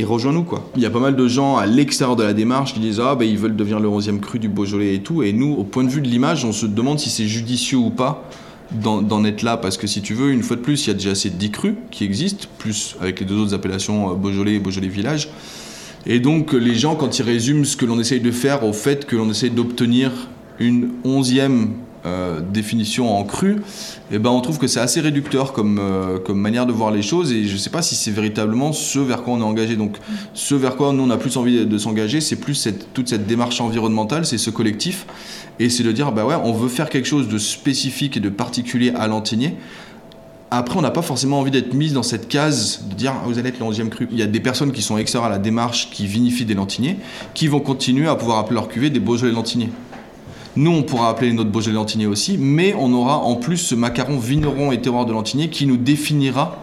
Et 0.00 0.04
rejoins-nous 0.04 0.44
quoi. 0.44 0.70
Il 0.76 0.82
y 0.82 0.86
a 0.86 0.90
pas 0.90 1.00
mal 1.00 1.16
de 1.16 1.26
gens 1.26 1.56
à 1.56 1.66
l'extérieur 1.66 2.14
de 2.14 2.22
la 2.22 2.32
démarche 2.32 2.72
qui 2.72 2.78
disent 2.78 3.00
ah 3.04 3.16
ben 3.16 3.28
ils 3.28 3.36
veulent 3.36 3.56
devenir 3.56 3.80
le 3.80 3.88
11e 3.88 4.20
cru 4.20 4.38
du 4.38 4.48
Beaujolais 4.48 4.94
et 4.94 5.02
tout 5.02 5.24
et 5.24 5.32
nous 5.32 5.52
au 5.54 5.64
point 5.64 5.82
de 5.82 5.88
vue 5.88 6.00
de 6.00 6.06
l'image 6.06 6.44
on 6.44 6.52
se 6.52 6.66
demande 6.66 7.00
si 7.00 7.10
c'est 7.10 7.26
judicieux 7.26 7.78
ou 7.78 7.90
pas 7.90 8.30
d'en 8.70 9.24
être 9.24 9.42
là 9.42 9.56
parce 9.56 9.76
que 9.76 9.86
si 9.86 10.02
tu 10.02 10.14
veux, 10.14 10.30
une 10.30 10.42
fois 10.42 10.56
de 10.56 10.60
plus, 10.60 10.84
il 10.84 10.88
y 10.88 10.90
a 10.90 10.94
déjà 10.94 11.14
ces 11.14 11.30
10 11.30 11.50
crus 11.50 11.74
qui 11.90 12.04
existent, 12.04 12.46
plus 12.58 12.96
avec 13.00 13.20
les 13.20 13.26
deux 13.26 13.36
autres 13.36 13.54
appellations 13.54 14.12
euh, 14.12 14.14
Beaujolais 14.14 14.54
et 14.54 14.58
Beaujolais 14.58 14.88
Village. 14.88 15.30
Et 16.06 16.20
donc 16.20 16.52
les 16.52 16.74
gens, 16.74 16.94
quand 16.94 17.18
ils 17.18 17.22
résument 17.22 17.64
ce 17.64 17.76
que 17.76 17.86
l'on 17.86 17.98
essaye 17.98 18.20
de 18.20 18.30
faire 18.30 18.64
au 18.64 18.72
fait 18.72 19.06
que 19.06 19.16
l'on 19.16 19.30
essaye 19.30 19.50
d'obtenir 19.50 20.12
une 20.58 20.90
onzième 21.04 21.72
euh, 22.06 22.40
définition 22.40 23.18
en 23.18 23.24
cru, 23.24 23.60
eh 24.12 24.18
ben 24.18 24.30
on 24.30 24.40
trouve 24.40 24.58
que 24.58 24.68
c'est 24.68 24.78
assez 24.78 25.00
réducteur 25.00 25.52
comme, 25.52 25.78
euh, 25.80 26.18
manière 26.32 26.64
de 26.64 26.72
voir 26.72 26.92
les 26.92 27.02
choses 27.02 27.32
et 27.32 27.44
je 27.44 27.54
ne 27.54 27.58
sais 27.58 27.70
pas 27.70 27.82
si 27.82 27.96
c'est 27.96 28.12
véritablement 28.12 28.72
ce 28.72 29.00
vers 29.00 29.22
quoi 29.24 29.34
on 29.34 29.40
est 29.40 29.44
engagé. 29.44 29.74
Donc 29.76 29.96
ce 30.32 30.54
vers 30.54 30.76
quoi 30.76 30.92
nous 30.92 31.02
on 31.02 31.10
a 31.10 31.16
plus 31.16 31.36
envie 31.36 31.66
de, 31.66 31.78
s'engager, 31.78 32.20
c'est 32.20 32.36
plus 32.36 32.68
toute 32.94 33.08
cette 33.08 33.26
démarche 33.26 33.60
environnementale, 33.60 34.24
c'est 34.26 34.38
ce 34.38 34.50
collectif 34.50 35.06
et 35.58 35.70
c'est 35.70 35.82
de 35.82 35.90
dire 35.90 36.12
bah 36.12 36.24
ouais 36.24 36.36
on 36.42 36.52
veut 36.52 36.68
faire 36.68 36.88
quelque 36.88 37.06
chose 37.06 37.26
de 37.26 37.38
spécifique 37.38 38.16
et 38.16 38.20
de 38.20 38.28
particulier 38.28 38.92
à 38.94 39.08
l'Antigné. 39.08 39.56
Après, 40.50 40.78
on 40.78 40.82
n'a 40.82 40.90
pas 40.90 41.02
forcément 41.02 41.40
envie 41.40 41.50
d'être 41.50 41.74
mis 41.74 41.92
dans 41.92 42.02
cette 42.02 42.26
case 42.26 42.84
de 42.88 42.94
dire 42.94 43.12
ah, 43.14 43.22
vous 43.26 43.38
allez 43.38 43.50
être 43.50 43.58
le 43.58 43.66
11e 43.66 43.88
cru. 43.90 44.08
Il 44.10 44.18
y 44.18 44.22
a 44.22 44.26
des 44.26 44.40
personnes 44.40 44.72
qui 44.72 44.80
sont 44.80 44.96
extérieures 44.96 45.26
à 45.26 45.30
la 45.30 45.38
démarche, 45.38 45.90
qui 45.90 46.06
vinifient 46.06 46.46
des 46.46 46.54
lantiniers, 46.54 46.96
qui 47.34 47.48
vont 47.48 47.60
continuer 47.60 48.08
à 48.08 48.14
pouvoir 48.14 48.38
appeler 48.38 48.54
leur 48.54 48.68
cuvée 48.68 48.88
des 48.88 49.00
Beaujolais 49.00 49.32
lantiniers. 49.32 49.68
Nous, 50.58 50.72
on 50.72 50.82
pourra 50.82 51.10
appeler 51.10 51.32
notre 51.32 51.50
Beaujolais 51.50 51.76
Lantigné 51.76 52.08
aussi, 52.08 52.36
mais 52.36 52.74
on 52.76 52.92
aura 52.92 53.18
en 53.18 53.36
plus 53.36 53.58
ce 53.58 53.76
macaron 53.76 54.18
vigneron 54.18 54.72
et 54.72 54.80
terroir 54.80 55.06
de 55.06 55.12
Lantigné 55.12 55.50
qui 55.50 55.66
nous 55.66 55.76
définira 55.76 56.56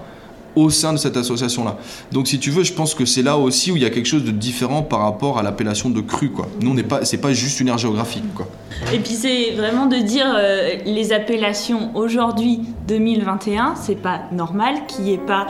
au 0.54 0.70
sein 0.70 0.92
de 0.92 0.98
cette 0.98 1.16
association-là. 1.16 1.78
Donc, 2.12 2.28
si 2.28 2.38
tu 2.38 2.52
veux, 2.52 2.66
je 2.66 2.74
pense 2.74 2.94
que 2.94 3.06
c'est 3.06 3.22
là 3.22 3.38
aussi 3.38 3.72
où 3.72 3.78
il 3.78 3.84
y 3.84 3.86
a 3.86 3.90
quelque 3.90 4.06
chose 4.08 4.26
de 4.26 4.32
différent 4.32 4.82
par 4.84 5.00
rapport 5.00 5.38
à 5.38 5.44
l'appellation 5.44 5.90
de 5.90 6.02
cru. 6.02 6.30
Quoi. 6.30 6.50
Nous, 6.60 6.74
n'est 6.74 6.84
pas, 6.84 7.06
c'est 7.06 7.20
pas 7.20 7.32
juste 7.32 7.62
une 7.62 7.70
aire 7.70 7.78
géographique. 7.78 8.26
Quoi. 8.36 8.50
Et 8.94 9.00
puis, 9.00 9.14
c'est 9.14 9.52
vraiment 9.52 9.86
de 9.86 9.96
dire 9.96 10.28
euh, 10.28 10.76
les 10.86 11.14
appellations 11.14 11.96
aujourd'hui 11.96 12.64
2021, 12.90 13.76
c'est 13.82 13.96
pas 13.96 14.24
normal 14.34 14.76
qu'il 14.90 15.06
n'y 15.06 15.14
ait 15.14 15.18
pas 15.26 15.48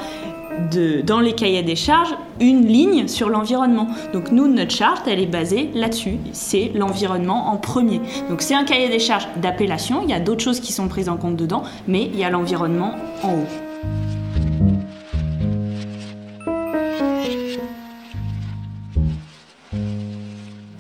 dans 1.04 1.20
les 1.20 1.34
cahiers 1.34 1.64
des 1.64 1.76
charges 1.76 2.16
une 2.40 2.66
ligne 2.66 3.08
sur 3.08 3.30
l'environnement. 3.30 3.88
Donc 4.14 4.32
nous, 4.32 4.48
notre 4.48 4.72
charte, 4.72 5.08
elle 5.08 5.20
est 5.20 5.26
basée 5.26 5.70
là-dessus. 5.74 6.18
C'est 6.34 6.72
l'environnement 6.76 7.50
en 7.50 7.58
premier. 7.58 8.02
Donc 8.30 8.42
c'est 8.42 8.56
un 8.56 8.64
cahier 8.64 8.90
des 8.90 9.00
charges 9.00 9.28
d'appellation. 9.42 10.02
Il 10.04 10.10
y 10.10 10.14
a 10.14 10.20
d'autres 10.20 10.44
choses 10.44 10.60
qui 10.60 10.74
sont 10.74 10.88
prises 10.88 11.10
en 11.10 11.18
compte 11.18 11.38
dedans, 11.38 11.64
mais 11.88 12.04
il 12.04 12.20
y 12.20 12.24
a 12.24 12.30
l'environnement 12.30 12.94
en 13.24 13.34
haut. 13.34 13.48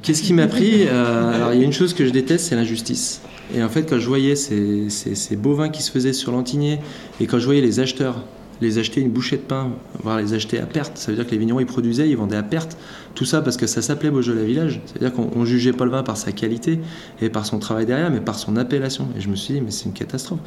Qu'est-ce 0.01 0.22
qui 0.22 0.34
m'a 0.34 0.46
pris 0.46 0.86
euh, 0.88 1.34
Alors 1.34 1.53
il 1.53 1.60
y 1.60 1.63
a 1.63 1.65
une 1.65 1.74
chose 1.74 1.96
que 1.96 2.05
je 2.05 2.12
déteste, 2.12 2.46
c'est 2.50 2.55
l'injustice. 2.55 3.22
Et 3.55 3.63
en 3.63 3.70
fait, 3.70 3.89
quand 3.89 3.98
je 3.98 4.08
voyais 4.08 4.36
ces, 4.36 4.89
ces, 4.89 5.15
ces 5.15 5.36
bovins 5.36 5.70
qui 5.70 5.82
se 5.82 5.91
faisaient 5.91 6.13
sur 6.13 6.32
l'Antigné, 6.32 6.79
et 7.20 7.25
quand 7.25 7.39
je 7.39 7.46
voyais 7.46 7.62
les 7.62 7.79
acheteurs 7.79 8.24
les 8.62 8.78
acheter 8.78 9.02
une 9.02 9.10
bouchée 9.10 9.38
de 9.38 9.42
pain, 9.42 9.72
voire 10.04 10.18
les 10.18 10.34
acheter 10.34 10.60
à 10.60 10.66
perte. 10.66 10.98
Ça 10.98 11.12
veut 11.12 11.18
dire 11.18 11.26
que 11.26 11.32
les 11.32 11.38
vignerons, 11.38 11.60
ils 11.60 11.66
produisaient, 11.66 12.10
ils 12.10 12.18
vendaient 12.18 12.38
à 12.38 12.44
perte. 12.44 12.78
Tout 13.14 13.26
ça 13.26 13.42
parce 13.42 13.58
que 13.58 13.68
ça 13.68 13.82
s'appelait 13.82 14.12
Beaujolais 14.12 14.46
Village. 14.46 14.82
C'est-à-dire 14.86 15.14
qu'on 15.14 15.46
jugeait 15.46 15.74
pas 15.74 15.86
le 15.86 15.92
vin 15.92 16.04
par 16.04 16.18
sa 16.18 16.32
qualité 16.32 16.80
et 17.22 17.30
par 17.30 17.46
son 17.46 17.60
travail 17.60 17.86
derrière, 17.86 18.12
mais 18.12 18.22
par 18.22 18.38
son 18.38 18.56
appellation. 18.58 19.08
Et 19.18 19.22
je 19.22 19.30
me 19.30 19.36
suis 19.36 19.54
dit, 19.54 19.62
mais 19.62 19.72
c'est 19.72 19.86
une 19.86 19.94
catastrophe. 19.94 20.40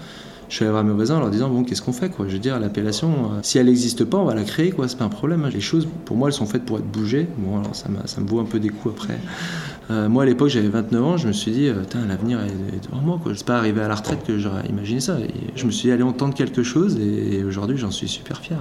Je 0.48 0.54
suis 0.54 0.64
allé 0.64 0.72
voir 0.72 0.82
mes 0.82 0.94
voisins 0.94 1.16
en 1.16 1.20
leur 1.20 1.30
disant, 1.30 1.50
bon, 1.50 1.62
qu'est-ce 1.62 1.82
qu'on 1.82 1.92
fait 1.92 2.08
quoi? 2.08 2.26
Je 2.26 2.32
veux 2.32 2.38
dire, 2.38 2.58
l'appellation, 2.58 3.10
euh, 3.10 3.38
si 3.42 3.58
elle 3.58 3.66
n'existe 3.66 4.04
pas, 4.04 4.16
on 4.16 4.24
va 4.24 4.34
la 4.34 4.44
créer, 4.44 4.70
quoi. 4.70 4.88
C'est 4.88 4.96
pas 4.96 5.04
un 5.04 5.10
problème. 5.10 5.44
Hein. 5.44 5.50
Les 5.52 5.60
choses, 5.60 5.86
pour 6.06 6.16
moi, 6.16 6.28
elles 6.28 6.34
sont 6.34 6.46
faites 6.46 6.64
pour 6.64 6.78
être 6.78 6.90
bougées. 6.90 7.26
Bon, 7.36 7.60
alors 7.60 7.76
ça, 7.76 7.88
ça 8.06 8.20
me 8.22 8.26
vaut 8.26 8.40
un 8.40 8.46
peu 8.46 8.58
des 8.58 8.70
coups 8.70 8.94
après. 8.96 9.18
Euh, 9.90 10.08
moi, 10.08 10.24
à 10.24 10.26
l'époque, 10.26 10.48
j'avais 10.48 10.68
29 10.68 11.04
ans, 11.04 11.16
je 11.16 11.28
me 11.28 11.32
suis 11.32 11.50
dit, 11.50 11.68
euh, 11.68 11.82
l'avenir 12.06 12.40
est, 12.40 12.86
devant 12.86 13.00
moi. 13.00 13.20
Ne 13.24 13.34
pas 13.42 13.56
arrivé 13.56 13.80
à 13.80 13.88
la 13.88 13.94
retraite 13.94 14.22
que 14.26 14.38
j'aurais 14.38 14.66
imaginé 14.68 15.00
ça. 15.00 15.16
je 15.56 15.64
me 15.64 15.70
suis 15.70 15.88
dit, 15.88 15.92
allez, 15.92 16.02
on 16.02 16.12
tente 16.12 16.34
quelque 16.34 16.62
chose, 16.62 16.98
et, 17.00 17.42
aujourd'hui, 17.44 17.78
j'en 17.78 17.90
suis 17.90 18.08
super 18.08 18.40
fier. 18.40 18.58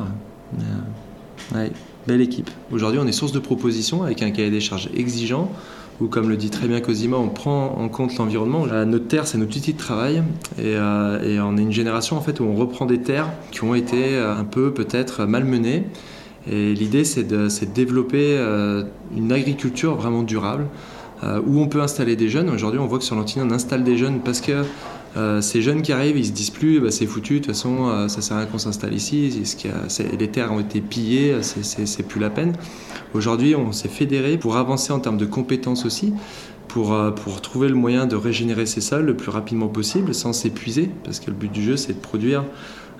Euh, 1.56 1.68
belle 2.08 2.22
équipe. 2.22 2.50
Aujourd'hui, 2.72 3.00
on 3.04 3.08
est 3.08 3.12
source 3.12 3.34
de 3.34 3.40
propositions 3.40 4.04
avec 4.04 4.22
un 4.22 4.32
cahier 4.32 4.50
des 4.50 4.62
charges 4.62 4.90
exigeant, 4.96 5.52
où, 6.00 6.08
comme 6.08 6.30
le 6.30 6.38
dit 6.38 6.50
très 6.50 6.68
bien 6.68 6.80
Cosima, 6.80 7.18
on 7.18 7.28
prend 7.28 7.76
en 7.78 7.90
compte 7.90 8.16
l'environnement. 8.18 8.66
Notre 8.66 9.08
terre, 9.08 9.28
c'est 9.28 9.38
notre 9.38 9.58
outil 9.58 9.74
de 9.74 9.78
travail, 9.78 10.24
et, 10.58 10.74
et, 10.74 11.40
on 11.42 11.58
est 11.58 11.62
une 11.62 11.72
génération 11.74 12.16
en 12.16 12.22
fait 12.22 12.40
où 12.40 12.46
on 12.46 12.56
reprend 12.56 12.86
des 12.86 13.02
terres 13.02 13.30
qui 13.52 13.64
ont 13.64 13.76
été 13.76 14.18
un 14.18 14.46
peu 14.46 14.74
peut-être 14.74 15.26
malmenées 15.26 15.88
Et 16.50 16.74
l'idée, 16.74 17.04
c'est 17.04 17.24
de, 17.24 17.48
développer 17.74 18.38
une 19.16 19.32
agriculture 19.32 19.96
vraiment 19.96 20.22
durable, 20.22 20.68
où 21.24 21.60
on 21.60 21.68
peut 21.68 21.82
installer 21.82 22.16
des 22.16 22.30
jeunes. 22.30 22.50
Aujourd'hui, 22.50 22.80
on 22.80 22.86
voit 22.86 23.00
que 23.00 23.04
sur 23.04 23.16
l'Antilles, 23.16 23.42
on 23.44 23.52
installe 23.52 23.84
des 23.84 23.98
jeunes 23.98 24.20
parce 24.20 24.42
que 24.42 24.64
ces 25.42 25.62
jeunes 25.64 25.82
qui 25.82 25.92
arrivent, 25.92 26.18
ils 26.18 26.28
se 26.28 26.32
disent 26.32 26.52
plus, 26.52 26.80
bah, 26.80 26.92
c'est 26.92 27.08
foutu, 27.08 27.36
de 27.36 27.40
toute 27.40 27.48
façon, 27.48 28.08
ça 28.08 28.22
sert 28.22 28.38
à 28.38 28.42
rien 28.42 28.50
qu'on 28.50 28.60
s'installe 28.60 28.94
ici, 28.94 29.42
les 30.20 30.28
terres 30.28 30.52
ont 30.52 30.60
été 30.60 30.80
pillées, 30.80 31.38
c'est 31.42 32.08
plus 32.08 32.20
la 32.20 32.30
peine. 32.30 32.54
Aujourd'hui, 33.14 33.56
on 33.56 33.72
s'est 33.72 33.88
fédéré 33.88 34.38
pour 34.38 34.58
avancer 34.58 34.94
en 34.94 35.00
termes 35.00 35.18
de 35.18 35.26
compétences 35.26 35.86
aussi, 35.86 36.14
pour, 36.68 36.94
euh, 36.94 37.12
pour 37.12 37.42
trouver 37.42 37.70
le 37.70 37.76
moyen 37.76 38.06
de 38.06 38.16
régénérer 38.16 38.66
ces 38.66 38.82
sols 38.82 39.06
le 39.06 39.16
plus 39.16 39.32
rapidement 39.32 39.68
possible 39.68 40.14
sans 40.14 40.34
s'épuiser, 40.34 40.90
parce 41.04 41.20
que 41.20 41.28
le 41.28 41.36
but 41.36 41.52
du 41.52 41.64
jeu, 41.64 41.78
c'est 41.78 41.94
de 41.94 42.00
produire 42.00 42.44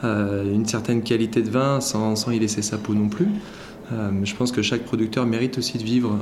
euh, 0.04 0.54
une 0.54 0.66
certaine 0.66 1.02
qualité 1.02 1.42
de 1.42 1.50
vin 1.50 1.82
sans, 1.82 2.16
sans, 2.16 2.32
y 2.32 2.40
laisser 2.40 2.62
sa 2.62 2.78
peau 2.78 2.94
non 2.94 3.10
plus. 3.10 3.28
Euh, 3.94 4.12
je 4.24 4.36
pense 4.36 4.52
que 4.52 4.62
chaque 4.62 4.84
producteur 4.84 5.26
mérite 5.26 5.58
aussi 5.58 5.78
de 5.78 5.84
vivre 5.84 6.20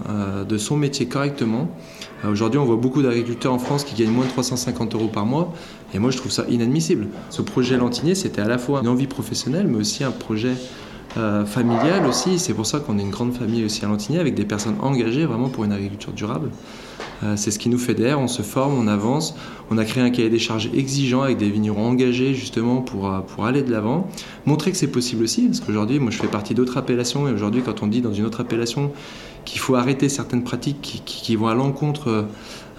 de 0.47 0.57
son 0.57 0.77
métier 0.77 1.07
correctement. 1.07 1.69
Aujourd'hui, 2.27 2.59
on 2.59 2.65
voit 2.65 2.75
beaucoup 2.75 3.01
d'agriculteurs 3.01 3.53
en 3.53 3.59
France 3.59 3.83
qui 3.83 3.95
gagnent 3.95 4.13
moins 4.13 4.25
de 4.25 4.29
350 4.29 4.95
euros 4.95 5.07
par 5.07 5.25
mois, 5.25 5.53
et 5.93 5.99
moi 5.99 6.11
je 6.11 6.17
trouve 6.17 6.31
ça 6.31 6.45
inadmissible. 6.49 7.07
Ce 7.29 7.41
projet 7.41 7.77
Lantinier, 7.77 8.15
c'était 8.15 8.41
à 8.41 8.47
la 8.47 8.57
fois 8.57 8.81
une 8.81 8.87
envie 8.87 9.07
professionnelle, 9.07 9.67
mais 9.67 9.77
aussi 9.77 10.03
un 10.03 10.11
projet 10.11 10.53
euh, 11.17 11.45
familiale 11.45 12.05
aussi. 12.05 12.39
C'est 12.39 12.53
pour 12.53 12.65
ça 12.65 12.79
qu'on 12.79 12.99
est 12.99 13.01
une 13.01 13.09
grande 13.09 13.33
famille 13.33 13.63
aussi 13.63 13.85
à 13.85 13.87
Lantigny 13.87 14.19
avec 14.19 14.35
des 14.35 14.45
personnes 14.45 14.75
engagées 14.81 15.25
vraiment 15.25 15.49
pour 15.49 15.63
une 15.63 15.71
agriculture 15.71 16.11
durable. 16.11 16.49
Euh, 17.23 17.35
c'est 17.37 17.51
ce 17.51 17.59
qui 17.59 17.69
nous 17.69 17.77
fédère, 17.77 18.19
on 18.19 18.27
se 18.27 18.41
forme, 18.41 18.77
on 18.77 18.87
avance. 18.87 19.35
On 19.71 19.77
a 19.77 19.85
créé 19.85 20.03
un 20.03 20.09
cahier 20.09 20.29
des 20.29 20.39
charges 20.39 20.69
exigeant 20.73 21.21
avec 21.21 21.37
des 21.37 21.49
vignerons 21.49 21.87
engagés 21.87 22.33
justement 22.33 22.81
pour, 22.81 23.07
euh, 23.07 23.19
pour 23.19 23.45
aller 23.45 23.61
de 23.61 23.71
l'avant. 23.71 24.09
Montrer 24.45 24.71
que 24.71 24.77
c'est 24.77 24.91
possible 24.91 25.23
aussi, 25.23 25.43
parce 25.47 25.61
qu'aujourd'hui, 25.61 25.99
moi 25.99 26.11
je 26.11 26.17
fais 26.17 26.27
partie 26.27 26.53
d'autres 26.53 26.77
appellations 26.77 27.27
et 27.27 27.31
aujourd'hui, 27.31 27.61
quand 27.63 27.81
on 27.83 27.87
dit 27.87 28.01
dans 28.01 28.13
une 28.13 28.25
autre 28.25 28.41
appellation 28.41 28.91
qu'il 29.45 29.59
faut 29.59 29.75
arrêter 29.75 30.09
certaines 30.09 30.43
pratiques 30.43 31.03
qui, 31.05 31.35
vont 31.35 31.47
à 31.47 31.53
l'encontre 31.53 32.25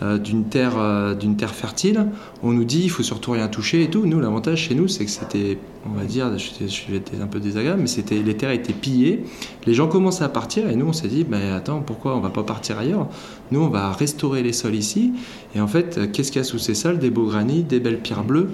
d'une 0.03 0.45
terre, 0.45 0.75
euh, 0.79 1.15
terre 1.39 1.55
fertile, 1.55 2.07
on 2.43 2.53
nous 2.53 2.65
dit 2.65 2.83
il 2.85 2.91
faut 2.91 3.03
surtout 3.03 3.31
rien 3.31 3.49
toucher 3.49 3.83
et 3.83 3.89
tout. 3.89 4.05
Nous, 4.05 4.21
l'avantage 4.21 4.59
chez 4.59 4.75
nous, 4.75 4.89
c'est 4.89 5.07
que 5.07 5.11
c'était, 5.11 5.59
on 5.87 5.99
va 5.99 6.05
dire, 6.05 6.37
je, 6.37 6.67
suis 6.67 7.01
un 7.21 7.27
peu 7.27 7.41
désagréable, 7.41 7.81
mais 7.81 7.87
c'était, 7.87 8.23
les 8.23 8.37
terres 8.37 8.51
étaient 8.51 8.75
pillées. 8.75 9.25
Les 9.67 9.73
gens 9.73 9.89
commençaient 9.89 10.25
à 10.25 10.29
partir 10.29 10.69
et 10.69 10.77
nous, 10.77 10.87
on 10.87 10.93
s'est 10.93 11.09
dit, 11.09 11.25
mais 11.29 11.51
attends, 11.51 11.81
pourquoi 11.81 12.15
on 12.15 12.21
va 12.21 12.29
pas 12.29 12.43
partir 12.43 12.79
ailleurs? 12.79 13.09
Nous, 13.53 13.61
on 13.61 13.69
va 13.69 13.91
restaurer 13.93 14.43
les 14.43 14.53
sols 14.53 14.75
ici. 14.75 15.13
Et 15.55 15.61
en 15.61 15.67
fait, 15.67 15.97
euh, 15.97 16.07
qu'est-ce 16.13 16.31
qu'il 16.31 16.41
y 16.41 16.45
a 16.45 16.45
sous 16.45 16.59
ces 16.59 16.75
sols? 16.75 16.99
Des 16.99 17.11
beaux 17.11 17.27
granits, 17.27 17.63
des 17.63 17.81
belles 17.81 18.01
pierres 18.01 18.25
bleues, 18.25 18.51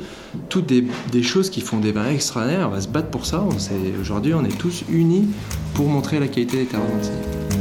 toutes 0.48 0.66
des, 0.66 1.22
choses 1.22 1.50
qui 1.50 1.60
font 1.60 1.80
des 1.80 1.90
vins 1.90 2.08
extraordinaires. 2.08 2.68
On 2.68 2.74
va 2.74 2.80
se 2.80 2.88
battre 2.88 3.08
pour 3.08 3.26
ça. 3.26 3.44
Aujourd'hui, 4.00 4.34
on 4.34 4.44
est 4.44 4.58
tous 4.58 4.84
unis 4.90 5.26
pour 5.74 5.88
montrer 5.88 6.20
la 6.20 6.28
qualité 6.28 6.58
des 6.58 6.66
terres 6.66 6.80
par 6.80 7.51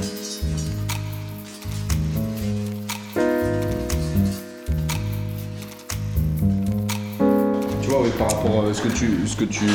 rapport 8.51 8.70
à 8.70 8.74
ce 8.74 8.81
que 8.81 8.89
tu, 8.89 9.27
ce 9.27 9.36
que 9.36 9.46
tu 9.46 9.65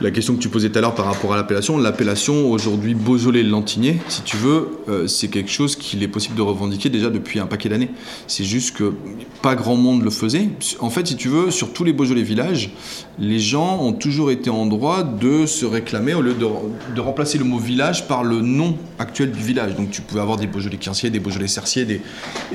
la 0.00 0.10
question 0.10 0.34
que 0.34 0.40
tu 0.40 0.50
posais 0.50 0.68
tout 0.68 0.78
à 0.78 0.82
l'heure 0.82 0.94
par 0.94 1.06
rapport 1.06 1.32
à 1.32 1.36
l'appellation, 1.36 1.78
l'appellation 1.78 2.50
aujourd'hui 2.50 2.94
Beaujolais-Lantigné, 2.94 3.98
si 4.08 4.22
tu 4.22 4.36
veux, 4.36 4.68
euh, 4.88 5.06
c'est 5.06 5.28
quelque 5.28 5.50
chose 5.50 5.74
qu'il 5.74 6.02
est 6.02 6.08
possible 6.08 6.36
de 6.36 6.42
revendiquer 6.42 6.90
déjà 6.90 7.08
depuis 7.08 7.40
un 7.40 7.46
paquet 7.46 7.70
d'années. 7.70 7.88
C'est 8.26 8.44
juste 8.44 8.76
que 8.76 8.92
pas 9.40 9.54
grand 9.54 9.76
monde 9.76 10.02
le 10.02 10.10
faisait. 10.10 10.48
En 10.80 10.90
fait, 10.90 11.06
si 11.06 11.16
tu 11.16 11.28
veux, 11.28 11.50
sur 11.50 11.72
tous 11.72 11.82
les 11.82 11.94
Beaujolais 11.94 12.22
villages, 12.22 12.70
les 13.18 13.38
gens 13.38 13.80
ont 13.82 13.94
toujours 13.94 14.30
été 14.30 14.50
en 14.50 14.66
droit 14.66 15.02
de 15.02 15.46
se 15.46 15.64
réclamer 15.64 16.12
au 16.12 16.20
lieu 16.20 16.34
de, 16.34 17.00
remplacer 17.00 17.38
le 17.38 17.44
mot 17.44 17.58
village 17.58 18.06
par 18.06 18.22
le 18.22 18.42
nom 18.42 18.76
actuel 18.98 19.30
du 19.30 19.42
village. 19.42 19.76
Donc 19.76 19.90
tu 19.90 20.02
pouvais 20.02 20.20
avoir 20.20 20.36
des 20.36 20.46
Beaujolais 20.46 20.76
quinciers, 20.76 21.08
des 21.08 21.20
Beaujolais 21.20 21.48
cerciers, 21.48 21.86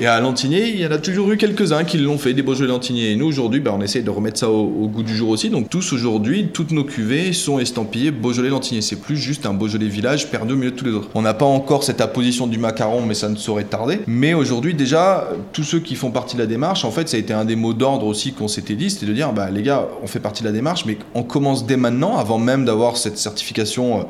et 0.00 0.06
à 0.06 0.20
Lantigné, 0.20 0.68
il 0.68 0.80
y 0.80 0.86
en 0.86 0.90
a 0.90 0.98
toujours 0.98 1.32
eu 1.32 1.36
quelques-uns 1.36 1.82
qui 1.82 1.98
l'ont 1.98 2.18
fait, 2.18 2.34
des 2.34 2.42
Beaujolais 2.42 2.68
Lantigné. 2.68 3.10
Et 3.10 3.16
nous 3.16 3.26
aujourd'hui, 3.26 3.60
ben, 3.60 3.74
on 3.76 3.80
essaie 3.80 4.02
de 4.02 4.10
remettre 4.10 4.38
ça 4.38 4.50
au 4.50 4.88
goût 4.88 5.02
du 5.02 5.16
jour 5.16 5.30
aussi. 5.30 5.50
Donc 5.50 5.70
tous 5.70 5.92
aujourd'hui, 5.92 6.48
toutes 6.52 6.70
nos 6.70 6.84
cuvées 6.84 7.31
sont 7.34 7.58
estampillés 7.58 8.10
Beaujolais-Lantigné. 8.10 8.82
C'est 8.82 8.96
plus 8.96 9.16
juste 9.16 9.46
un 9.46 9.54
Beaujolais 9.54 9.88
village 9.88 10.30
perdu 10.30 10.54
au 10.54 10.56
milieu 10.56 10.70
de 10.70 10.76
tous 10.76 10.84
les 10.84 10.92
autres. 10.92 11.08
On 11.14 11.22
n'a 11.22 11.34
pas 11.34 11.44
encore 11.44 11.84
cette 11.84 12.00
apposition 12.00 12.46
du 12.46 12.58
macaron, 12.58 13.04
mais 13.06 13.14
ça 13.14 13.28
ne 13.28 13.36
saurait 13.36 13.64
tarder. 13.64 14.00
Mais 14.06 14.34
aujourd'hui, 14.34 14.74
déjà, 14.74 15.28
tous 15.52 15.64
ceux 15.64 15.80
qui 15.80 15.94
font 15.94 16.10
partie 16.10 16.36
de 16.36 16.40
la 16.40 16.46
démarche, 16.46 16.84
en 16.84 16.90
fait, 16.90 17.08
ça 17.08 17.16
a 17.16 17.20
été 17.20 17.32
un 17.32 17.44
des 17.44 17.56
mots 17.56 17.74
d'ordre 17.74 18.06
aussi 18.06 18.32
qu'on 18.32 18.48
s'était 18.48 18.74
dit, 18.74 18.90
c'était 18.90 19.06
de 19.06 19.12
dire, 19.12 19.32
bah, 19.32 19.50
les 19.50 19.62
gars, 19.62 19.88
on 20.02 20.06
fait 20.06 20.20
partie 20.20 20.42
de 20.42 20.48
la 20.48 20.52
démarche, 20.52 20.84
mais 20.86 20.98
on 21.14 21.22
commence 21.22 21.66
dès 21.66 21.76
maintenant, 21.76 22.16
avant 22.16 22.38
même 22.38 22.64
d'avoir 22.64 22.96
cette 22.96 23.18
certification 23.18 24.00
euh, 24.00 24.02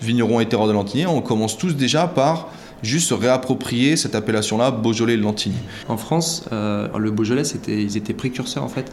vigneron 0.00 0.40
et 0.40 0.46
terroir 0.46 0.68
de 0.68 0.72
Lantigné, 0.72 1.06
on 1.06 1.20
commence 1.20 1.58
tous 1.58 1.74
déjà 1.76 2.06
par 2.06 2.48
juste 2.82 3.08
se 3.08 3.14
réapproprier 3.14 3.96
cette 3.96 4.14
appellation-là, 4.14 4.70
Beaujolais-Lantigny. 4.70 5.56
En 5.88 5.96
France, 5.96 6.44
euh, 6.52 6.88
le 6.96 7.10
Beaujolais, 7.10 7.42
ils 7.66 7.96
étaient 7.96 8.14
précurseurs 8.14 8.62
en 8.62 8.68
fait 8.68 8.92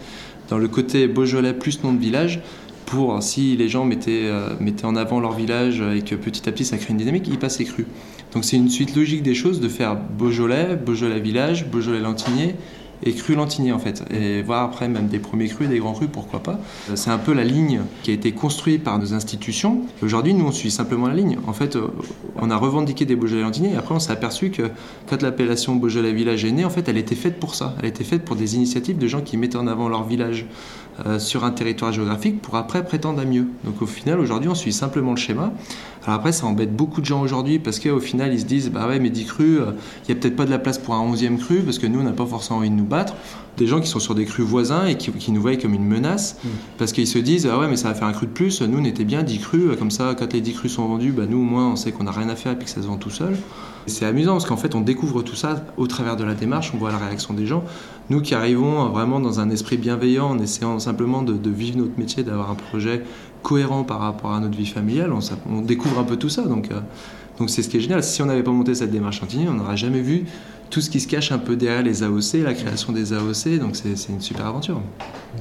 dans 0.49 0.57
le 0.57 0.67
côté 0.67 1.07
Beaujolais 1.07 1.53
plus 1.53 1.83
nom 1.83 1.93
de 1.93 1.99
village 1.99 2.39
pour, 2.85 3.21
si 3.21 3.55
les 3.57 3.69
gens 3.69 3.85
mettaient, 3.85 4.25
euh, 4.25 4.49
mettaient 4.59 4.85
en 4.85 4.95
avant 4.95 5.19
leur 5.19 5.33
village 5.33 5.81
et 5.81 6.01
que 6.01 6.15
petit 6.15 6.47
à 6.47 6.51
petit 6.51 6.65
ça 6.65 6.77
crée 6.77 6.91
une 6.91 6.97
dynamique, 6.97 7.27
ils 7.27 7.39
passaient 7.39 7.65
cru. 7.65 7.85
Donc 8.33 8.45
c'est 8.45 8.57
une 8.57 8.69
suite 8.69 8.95
logique 8.95 9.23
des 9.23 9.35
choses 9.35 9.59
de 9.59 9.69
faire 9.69 9.95
Beaujolais, 9.95 10.75
Beaujolais 10.75 11.19
village, 11.19 11.67
Beaujolais 11.67 11.99
Lantigné 11.99 12.55
et 13.03 13.13
cru 13.13 13.35
Lantigné 13.35 13.71
en 13.71 13.79
fait. 13.79 14.03
Et 14.11 14.41
voir 14.41 14.63
après 14.63 14.87
même 14.87 15.07
des 15.07 15.19
premiers 15.19 15.47
crus, 15.47 15.69
des 15.69 15.79
grands 15.79 15.93
crus, 15.93 16.09
pourquoi 16.11 16.41
pas. 16.41 16.59
C'est 16.95 17.09
un 17.09 17.17
peu 17.17 17.33
la 17.33 17.43
ligne 17.43 17.81
qui 18.03 18.11
a 18.11 18.13
été 18.13 18.31
construite 18.31 18.83
par 18.83 18.99
nos 18.99 19.13
institutions. 19.13 19.81
Aujourd'hui, 20.01 20.33
nous, 20.33 20.45
on 20.45 20.51
suit 20.51 20.71
simplement 20.71 21.07
la 21.07 21.15
ligne. 21.15 21.37
En 21.47 21.53
fait, 21.53 21.75
euh, 21.75 21.87
on 22.37 22.49
a 22.51 22.57
revendiqué 22.57 23.05
des 23.05 23.15
Beaujolais 23.15 23.41
Lantigné 23.41 23.73
et 23.73 23.75
après, 23.75 23.95
on 23.95 23.99
s'est 23.99 24.11
aperçu 24.11 24.49
que 24.49 24.69
quand 25.07 25.21
l'appellation 25.21 25.75
Beaujolais 25.75 26.13
Village 26.13 26.45
est 26.45 26.51
née, 26.51 26.65
en 26.65 26.69
fait, 26.69 26.87
elle 26.87 26.97
était 26.97 27.15
faite 27.15 27.39
pour 27.39 27.55
ça. 27.55 27.75
Elle 27.79 27.85
était 27.85 28.03
faite 28.03 28.23
pour 28.23 28.35
des 28.35 28.55
initiatives 28.55 28.97
de 28.97 29.07
gens 29.07 29.21
qui 29.21 29.37
mettaient 29.37 29.57
en 29.57 29.67
avant 29.67 29.89
leur 29.89 30.03
village 30.03 30.45
euh, 31.05 31.19
sur 31.19 31.43
un 31.43 31.51
territoire 31.51 31.91
géographique 31.91 32.41
pour 32.41 32.55
après 32.55 32.85
prétendre 32.85 33.19
à 33.19 33.25
mieux. 33.25 33.47
Donc 33.65 33.81
au 33.81 33.85
final, 33.85 34.17
aujourd'hui, 34.21 34.47
on 34.47 34.55
suit 34.55 34.71
simplement 34.71 35.11
le 35.11 35.17
schéma. 35.17 35.51
Alors 36.05 36.19
après, 36.19 36.31
ça 36.31 36.45
embête 36.45 36.73
beaucoup 36.73 37.01
de 37.01 37.05
gens 37.05 37.21
aujourd'hui 37.21 37.59
parce 37.59 37.79
qu'au 37.79 37.99
final, 37.99 38.33
ils 38.33 38.39
se 38.39 38.45
disent 38.45 38.71
Bah 38.71 38.87
ouais, 38.87 38.99
mais 38.99 39.09
10 39.09 39.25
crus, 39.25 39.59
euh, 39.59 39.71
il 40.03 40.13
n'y 40.13 40.17
a 40.17 40.21
peut-être 40.21 40.37
pas 40.37 40.45
de 40.45 40.51
la 40.51 40.59
place 40.59 40.77
pour 40.77 40.93
un 40.93 41.11
11e 41.11 41.37
cru 41.37 41.57
parce 41.63 41.79
que 41.79 41.87
nous, 41.87 41.99
on 41.99 42.03
n'a 42.03 42.13
pas 42.13 42.25
forcément 42.25 42.59
envie 42.59 42.69
de 42.69 42.75
nous 42.75 42.84
battre. 42.85 43.13
Des 43.57 43.67
gens 43.67 43.79
qui 43.79 43.87
sont 43.87 43.99
sur 43.99 44.15
des 44.15 44.25
crus 44.25 44.45
voisins 44.45 44.85
et 44.85 44.97
qui, 44.97 45.31
nous 45.31 45.41
voient 45.41 45.55
comme 45.55 45.73
une 45.73 45.85
menace 45.85 46.37
mm. 46.43 46.47
parce 46.77 46.91
qu'ils 46.91 47.07
se 47.07 47.19
disent 47.19 47.47
Ah 47.49 47.57
ouais, 47.57 47.67
mais 47.67 47.77
ça 47.77 47.87
va 47.87 47.93
faire 47.93 48.07
un 48.07 48.13
cru 48.13 48.25
de 48.25 48.31
plus. 48.31 48.61
Nous, 48.61 48.79
on 48.79 48.83
était 48.83 49.05
bien 49.05 49.23
10 49.23 49.39
crus. 49.39 49.77
Comme 49.79 49.91
ça, 49.91 50.15
quand 50.17 50.33
les 50.33 50.41
10 50.41 50.53
crus 50.53 50.73
sont 50.73 50.85
vendus, 50.87 51.11
bah, 51.11 51.23
nous, 51.29 51.37
au 51.37 51.43
moins, 51.43 51.71
on 51.71 51.75
sait 51.75 51.91
qu'on 51.91 52.03
n'a 52.03 52.11
rien 52.11 52.29
à 52.29 52.35
faire 52.35 52.51
et 52.51 52.55
puis 52.55 52.65
que 52.65 52.71
ça 52.71 52.81
se 52.81 52.87
vend 52.87 52.97
tout 52.97 53.09
seul. 53.09 53.35
C'est 53.87 54.05
amusant 54.05 54.33
parce 54.33 54.45
qu'en 54.45 54.57
fait, 54.57 54.73
on 54.73 54.81
découvre 54.81 55.21
tout 55.21 55.35
ça 55.35 55.63
au 55.77 55.85
travers 55.85 56.15
de 56.15 56.23
la 56.23 56.33
démarche, 56.33 56.71
on 56.73 56.77
voit 56.77 56.91
la 56.91 56.97
réaction 56.97 57.33
des 57.33 57.45
gens. 57.45 57.63
Nous 58.09 58.21
qui 58.21 58.33
arrivons 58.33 58.89
vraiment 58.89 59.19
dans 59.19 59.39
un 59.39 59.49
esprit 59.49 59.77
bienveillant, 59.77 60.29
en 60.29 60.39
essayant 60.39 60.79
simplement 60.79 61.21
de, 61.21 61.49
vivre 61.49 61.77
notre 61.77 61.97
métier, 61.97 62.23
d'avoir 62.23 62.49
un 62.49 62.55
projet 62.55 63.03
cohérent 63.43 63.83
par 63.83 63.99
rapport 63.99 64.33
à 64.33 64.39
notre 64.39 64.57
vie 64.57 64.65
familiale, 64.65 65.11
on, 65.13 65.61
découvre 65.61 65.99
un 65.99 66.03
peu 66.03 66.17
tout 66.17 66.29
ça. 66.29 66.43
Donc, 66.43 66.71
euh, 66.71 66.79
donc 67.37 67.51
c'est 67.51 67.61
ce 67.61 67.69
qui 67.69 67.77
est 67.77 67.81
génial. 67.81 68.03
Si 68.03 68.21
on 68.23 68.25
n'avait 68.25 68.43
pas 68.43 68.51
monté 68.51 68.73
cette 68.73 68.91
démarche 68.91 69.19
Chantigny, 69.19 69.47
on 69.47 69.53
n'aurait 69.53 69.77
jamais 69.77 70.01
vu 70.01 70.25
tout 70.69 70.81
ce 70.81 70.89
qui 70.89 70.99
se 70.99 71.07
cache 71.07 71.31
un 71.31 71.37
peu 71.37 71.55
derrière 71.55 71.83
les 71.83 72.03
AOC, 72.03 72.43
la 72.43 72.53
création 72.53 72.91
des 72.91 73.13
AOC, 73.13 73.59
donc 73.59 73.75
c'est 73.75 74.09
une 74.09 74.21
super 74.21 74.47
aventure. 74.47 74.81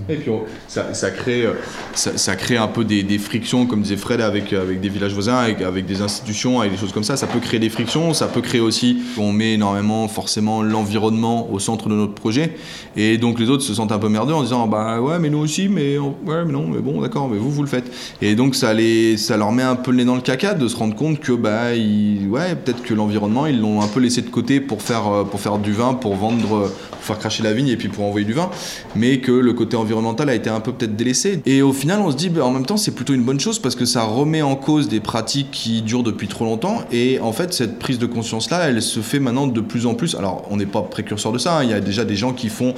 Et 0.09 0.17
puis 0.17 0.31
ça, 0.69 0.93
ça, 0.93 1.11
crée, 1.11 1.47
euh, 1.47 1.53
ça, 1.95 2.37
crée 2.37 2.57
un 2.57 2.67
peu 2.67 2.85
des, 2.85 3.19
frictions, 3.19 3.67
comme 3.67 3.83
disait 3.83 3.97
Fred, 3.97 4.21
avec, 4.21 4.53
avec 4.53 4.81
des 4.81 4.89
villages 4.89 5.15
voisins, 5.15 5.37
avec, 5.37 5.63
avec, 5.63 5.87
des 5.87 6.03
institutions, 6.03 6.61
avec 6.61 6.73
des 6.73 6.79
choses 6.79 6.93
comme 6.93 7.05
ça. 7.05 7.17
Ça 7.17 7.27
peut 7.27 7.39
créer 7.39 7.61
des 7.61 7.69
frictions, 7.69 8.13
ça 8.13 8.27
peut 8.27 8.41
créer 8.41 8.61
aussi, 8.61 8.99
on 9.17 9.33
met 9.33 9.55
énormément 9.55 10.09
forcément 10.09 10.63
l'environnement 10.63 11.51
au 11.51 11.59
centre 11.59 11.89
de 11.89 11.95
notre 11.95 12.15
projet, 12.15 12.57
et 12.97 13.19
donc 13.19 13.39
les 13.39 13.49
autres 13.51 13.63
se 13.63 13.73
sentent 13.73 13.93
un 13.93 13.99
peu 13.99 14.09
merdeux 14.09 14.35
en 14.35 14.43
disant 14.43 14.67
bah 14.67 15.01
ouais 15.01 15.19
mais 15.19 15.31
nous 15.31 15.39
aussi, 15.39 15.69
mais 15.69 15.99
ouais 15.99 16.45
mais 16.45 16.53
non, 16.53 16.67
mais 16.67 16.81
bon 16.81 17.01
d'accord, 17.01 17.29
mais 17.29 17.39
vous 17.39 17.51
vous 17.51 17.63
le 17.63 17.69
faites. 17.69 17.91
Et 18.21 18.35
donc 18.35 18.55
ça, 18.55 18.75
les, 18.75 19.17
ça 19.17 19.37
leur 19.37 19.53
met 19.53 19.63
un 19.63 19.77
peu 19.77 19.91
le 19.91 19.99
nez 19.99 20.05
dans 20.05 20.17
le 20.17 20.21
caca 20.21 20.55
de 20.55 20.69
se 20.69 20.77
rendre 20.77 20.95
compte 20.95 21.21
que 21.21 21.33
bah 21.33 21.71
ouais 21.71 22.57
peut-être 22.57 22.83
que 22.83 22.95
l'environnement 22.95 23.47
ils 23.47 23.61
l'ont 23.61 23.81
un 23.81 23.89
peu 23.89 24.01
laissé 24.01 24.23
de 24.23 24.29
côté 24.29 24.61
pour 24.61 24.83
faire 24.83 25.09
euh, 25.15 25.25
pour 25.25 25.41
faire 25.41 25.59
du 25.59 25.73
vin, 25.73 25.95
pour 25.95 26.15
vendre, 26.17 26.71
pour 26.91 27.01
faire 27.01 27.19
cracher 27.19 27.43
la 27.43 27.53
vigne 27.53 27.69
et 27.69 27.77
puis 27.77 27.89
pour 27.89 28.05
envoyer 28.05 28.27
du 28.27 28.33
vin, 28.33 28.51
mais 28.95 29.19
que 29.19 29.33
le 29.33 29.53
côté 29.53 29.77
environnemental 29.77 30.29
a 30.29 30.35
été 30.35 30.51
un 30.51 30.61
peu 30.61 30.73
peut-être 30.73 30.97
délaissé. 30.97 31.41
Et 31.47 31.63
au 31.63 31.73
final, 31.73 32.01
on 32.01 32.11
se 32.11 32.17
dit, 32.17 32.29
bah, 32.29 32.45
en 32.45 32.51
même 32.51 32.67
temps, 32.67 32.77
c'est 32.77 32.95
plutôt 32.95 33.15
une 33.15 33.23
bonne 33.23 33.41
chose 33.41 33.59
parce 33.59 33.75
que 33.75 33.85
ça 33.85 34.03
remet 34.05 34.43
en 34.43 34.57
cause 34.57 34.89
des 34.89 35.01
pratiques 35.01 35.51
qui 35.51 35.83
durent 35.83 36.03
depuis 36.03 36.29
trop 36.29 36.45
longtemps. 36.45 36.83
Et 36.93 37.19
en 37.21 37.33
fait, 37.33 37.53
cette 37.53 37.79
prise 37.79 37.99
de 37.99 38.07
conscience-là, 38.07 38.69
elle 38.69 38.83
se 38.83 39.01
fait 39.01 39.21
maintenant 39.21 39.47
de 39.47 39.61
plus 39.61 39.87
en 39.87 39.95
plus. 39.95 40.15
Alors, 40.15 40.47
on 40.51 40.57
n'est 40.57 40.67
pas 40.67 40.83
précurseur 40.83 41.33
de 41.33 41.39
ça. 41.39 41.59
Hein. 41.59 41.65
Il 41.65 41.71
y 41.71 41.75
a 41.75 41.81
déjà 41.81 42.05
des 42.05 42.17
gens 42.17 42.33
qui 42.33 42.49
font 42.49 42.75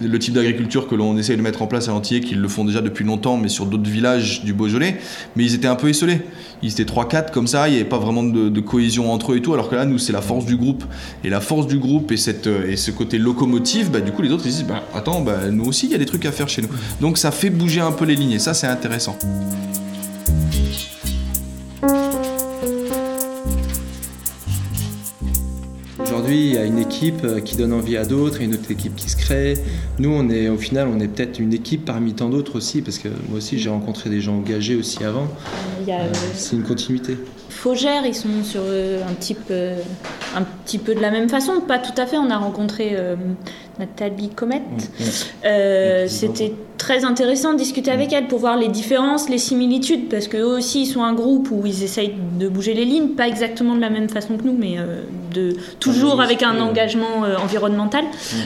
le 0.00 0.18
type 0.18 0.34
d'agriculture 0.34 0.88
que 0.88 0.94
l'on 0.94 1.16
essaie 1.16 1.36
de 1.36 1.42
mettre 1.42 1.62
en 1.62 1.66
place 1.66 1.88
à 1.88 1.92
l'Antillais, 1.92 2.20
qui 2.20 2.34
le 2.34 2.48
font 2.48 2.64
déjà 2.64 2.80
depuis 2.80 3.04
longtemps, 3.04 3.36
mais 3.36 3.48
sur 3.48 3.66
d'autres 3.66 3.88
villages 3.88 4.44
du 4.44 4.52
Beaujolais. 4.52 4.98
Mais 5.36 5.44
ils 5.44 5.54
étaient 5.54 5.68
un 5.68 5.76
peu 5.76 5.88
esselés. 5.88 6.20
Ils 6.62 6.72
étaient 6.72 6.84
3-4 6.84 7.30
comme 7.30 7.46
ça, 7.46 7.68
il 7.68 7.72
n'y 7.72 7.76
avait 7.80 7.88
pas 7.88 7.98
vraiment 7.98 8.24
de, 8.24 8.48
de 8.48 8.60
cohésion 8.60 9.12
entre 9.12 9.32
eux 9.32 9.36
et 9.36 9.42
tout. 9.42 9.54
Alors 9.54 9.68
que 9.68 9.76
là, 9.76 9.84
nous, 9.84 9.98
c'est 9.98 10.12
la 10.12 10.22
force 10.22 10.44
du 10.44 10.56
groupe. 10.56 10.84
Et 11.24 11.30
la 11.30 11.40
force 11.40 11.66
du 11.66 11.77
groupe 11.78 12.12
et, 12.12 12.16
cette, 12.16 12.46
euh, 12.46 12.70
et 12.70 12.76
ce 12.76 12.90
côté 12.90 13.18
locomotive, 13.18 13.90
bah, 13.90 14.00
du 14.00 14.12
coup, 14.12 14.22
les 14.22 14.30
autres 14.30 14.46
ils 14.46 14.52
disent 14.52 14.64
bah, 14.64 14.84
Attends, 14.94 15.20
bah, 15.20 15.50
nous 15.50 15.64
aussi, 15.64 15.86
il 15.86 15.92
y 15.92 15.94
a 15.94 15.98
des 15.98 16.06
trucs 16.06 16.26
à 16.26 16.32
faire 16.32 16.48
chez 16.48 16.62
nous. 16.62 16.68
Donc 17.00 17.18
ça 17.18 17.30
fait 17.30 17.50
bouger 17.50 17.80
un 17.80 17.92
peu 17.92 18.04
les 18.04 18.14
lignes 18.14 18.32
et 18.32 18.38
ça, 18.38 18.54
c'est 18.54 18.66
intéressant. 18.66 19.16
aujourd'hui 26.18 26.48
il 26.48 26.54
y 26.54 26.58
a 26.58 26.64
une 26.64 26.78
équipe 26.78 27.24
euh, 27.24 27.40
qui 27.40 27.56
donne 27.56 27.72
envie 27.72 27.96
à 27.96 28.04
d'autres 28.04 28.40
et 28.40 28.44
une 28.44 28.54
autre 28.54 28.70
équipe 28.70 28.96
qui 28.96 29.08
se 29.08 29.16
crée. 29.16 29.54
Nous, 29.98 30.10
on 30.10 30.28
est 30.30 30.48
au 30.48 30.56
final, 30.56 30.88
on 30.88 31.00
est 31.00 31.08
peut-être 31.08 31.38
une 31.38 31.52
équipe 31.52 31.84
parmi 31.84 32.12
tant 32.14 32.28
d'autres 32.28 32.56
aussi, 32.56 32.82
parce 32.82 32.98
que 32.98 33.08
moi 33.28 33.38
aussi, 33.38 33.58
j'ai 33.58 33.70
rencontré 33.70 34.10
des 34.10 34.20
gens 34.20 34.36
engagés 34.36 34.74
aussi 34.74 35.04
avant. 35.04 35.28
Euh, 35.88 36.12
c'est 36.34 36.56
une 36.56 36.64
continuité. 36.64 37.16
Faugère, 37.48 38.04
ils 38.04 38.14
sont 38.14 38.42
sur 38.44 38.62
un 38.62 39.14
type 39.14 39.52
un 40.38 40.42
petit 40.64 40.78
peu 40.78 40.94
de 40.94 41.00
la 41.00 41.10
même 41.10 41.28
façon, 41.28 41.60
pas 41.60 41.78
tout 41.78 41.98
à 42.00 42.06
fait. 42.06 42.18
On 42.18 42.30
a 42.30 42.36
rencontré 42.36 42.96
Nathalie 43.78 44.30
Comet. 44.30 44.62
C'était 46.08 46.52
très 46.78 47.04
intéressant 47.04 47.52
de 47.52 47.58
discuter 47.58 47.90
avec 47.90 48.12
elle 48.12 48.28
pour 48.28 48.38
voir 48.38 48.56
les 48.56 48.68
différences, 48.68 49.28
les 49.28 49.38
similitudes, 49.38 50.08
parce 50.08 50.28
qu'eux 50.28 50.44
aussi, 50.44 50.82
ils 50.82 50.86
sont 50.86 51.02
un 51.02 51.12
groupe 51.12 51.50
où 51.50 51.66
ils 51.66 51.82
essayent 51.82 52.14
de 52.38 52.48
bouger 52.48 52.72
les 52.72 52.84
lignes, 52.84 53.10
pas 53.10 53.28
exactement 53.28 53.74
de 53.74 53.80
la 53.80 53.90
même 53.90 54.08
façon 54.08 54.38
que 54.38 54.44
nous, 54.44 54.56
mais 54.56 54.78
euh, 54.78 55.02
de, 55.34 55.56
toujours 55.80 56.22
avec 56.22 56.42
un 56.42 56.60
engagement 56.60 57.24
euh, 57.24 57.36
environnemental. 57.36 58.04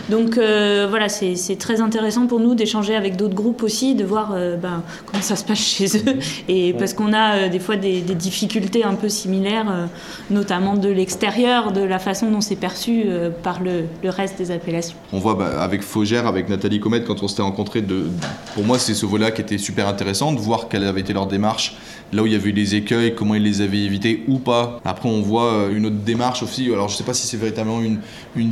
Donc 0.09 0.39
euh, 0.39 0.87
voilà, 0.89 1.09
c'est 1.09 1.59
très 1.59 1.81
intéressant 1.81 2.27
pour 2.27 2.41
nous 2.41 2.55
d'échanger 2.55 2.97
avec 2.97 3.17
d'autres 3.17 3.35
groupes 3.35 3.63
aussi, 3.63 3.95
de 3.95 4.05
voir 4.05 4.35
ben, 4.61 4.83
comment 5.07 5.23
ça 5.23 5.37
se 5.37 5.45
passe 5.45 5.59
chez 5.59 5.87
eux, 5.99 6.19
et 6.49 6.73
parce 6.73 6.95
qu'on 6.95 7.13
a 7.13 7.49
des 7.49 7.61
fois 7.61 7.77
des, 7.77 8.01
difficultés 8.01 8.85
un 8.85 8.95
peu 8.95 9.09
similaires, 9.09 9.89
notamment 10.31 10.75
de 10.75 10.89
l'extérieur, 10.89 11.73
de 11.73 11.82
la 11.87 11.99
façon 11.99 12.31
dont 12.31 12.41
c'est 12.41 12.57
perçu 12.57 13.05
par 13.43 13.63
le, 13.63 13.85
reste 14.05 14.39
des 14.39 14.51
appellations. 14.51 14.97
On 15.13 15.19
voit 15.19 15.35
bah, 15.35 15.63
avec 15.63 15.83
Faugère, 15.83 16.27
avec 16.27 16.49
Nathalie 16.49 16.81
Comet, 16.81 17.03
quand 17.03 17.23
on 17.23 17.29
s'était 17.29 17.43
rencontrés, 17.43 17.83
de, 17.83 18.07
pour 18.55 18.65
moi, 18.65 18.79
c'est 18.79 18.95
ce 18.95 19.07
volet-là 19.07 19.31
qui 19.31 19.41
était 19.41 19.59
super 19.59 19.89
intéressant, 19.89 20.33
de 20.33 20.39
voir 20.39 20.69
quelle 20.69 20.85
avait 20.85 21.01
été 21.01 21.13
leur 21.13 21.27
démarche, 21.27 21.77
là 22.13 22.23
où 22.23 22.27
il 22.27 22.33
y 22.33 22.37
avait 22.37 22.51
eu 22.51 22.53
des 22.53 22.75
écueils, 22.75 23.15
comment 23.15 23.35
ils 23.35 23.43
les 23.43 23.61
avaient 23.61 23.79
évités 23.79 24.25
ou 24.29 24.39
pas. 24.39 24.81
Après, 24.85 25.09
on 25.09 25.23
voit 25.23 25.53
euh, 25.53 25.77
une 25.77 25.87
autre 25.87 25.97
démarche 25.97 26.43
aussi. 26.43 26.71
Alors, 26.73 26.89
je 26.89 26.97
sais 26.97 27.05
pas 27.05 27.15
si 27.15 27.27
c'est 27.27 27.37
véritablement 27.37 27.81
une, 27.81 27.99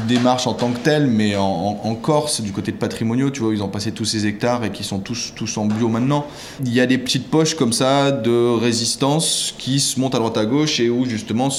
démarche 0.08 0.46
en 0.46 0.54
tant 0.54 0.70
que 0.70 0.78
telle, 0.78 1.06
mais 1.06 1.36
en, 1.36 1.94
Corse, 2.00 2.40
du 2.40 2.52
côté 2.52 2.72
de 2.72 2.76
patrimoniaux, 2.76 3.30
tu 3.30 3.42
vois, 3.42 3.52
ils 3.52 3.62
ont 3.62 3.68
passé 3.68 3.92
tous 3.92 4.04
ces 4.04 4.26
hectares 4.26 4.64
et 4.64 4.70
qui 4.70 4.84
sont 4.84 5.00
tous, 5.00 5.32
en 5.56 5.66
bio 5.66 5.88
maintenant. 5.88 6.26
Il 6.64 6.72
y 6.72 6.80
a 6.80 6.86
des 6.86 6.98
petites 6.98 7.28
poches 7.28 7.54
comme 7.54 7.72
ça 7.72 8.10
de 8.10 8.58
résistance 8.58 9.54
qui 9.58 9.80
se 9.80 10.00
montent 10.00 10.14
à 10.14 10.18
droite 10.18 10.38
à 10.38 10.46
gauche 10.46 10.80
et 10.80 10.88
où 10.88 11.04
justement 11.04 11.50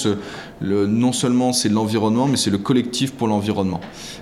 non 0.61 1.13
seulement 1.13 1.50
c'est 1.53 1.70
l'environnement, 1.70 2.27
mais 2.27 2.38
c'est 2.38 2.50
le 2.50 2.58
collectif 2.58 3.13
pour 3.13 3.27
l'environnement. 3.27 3.81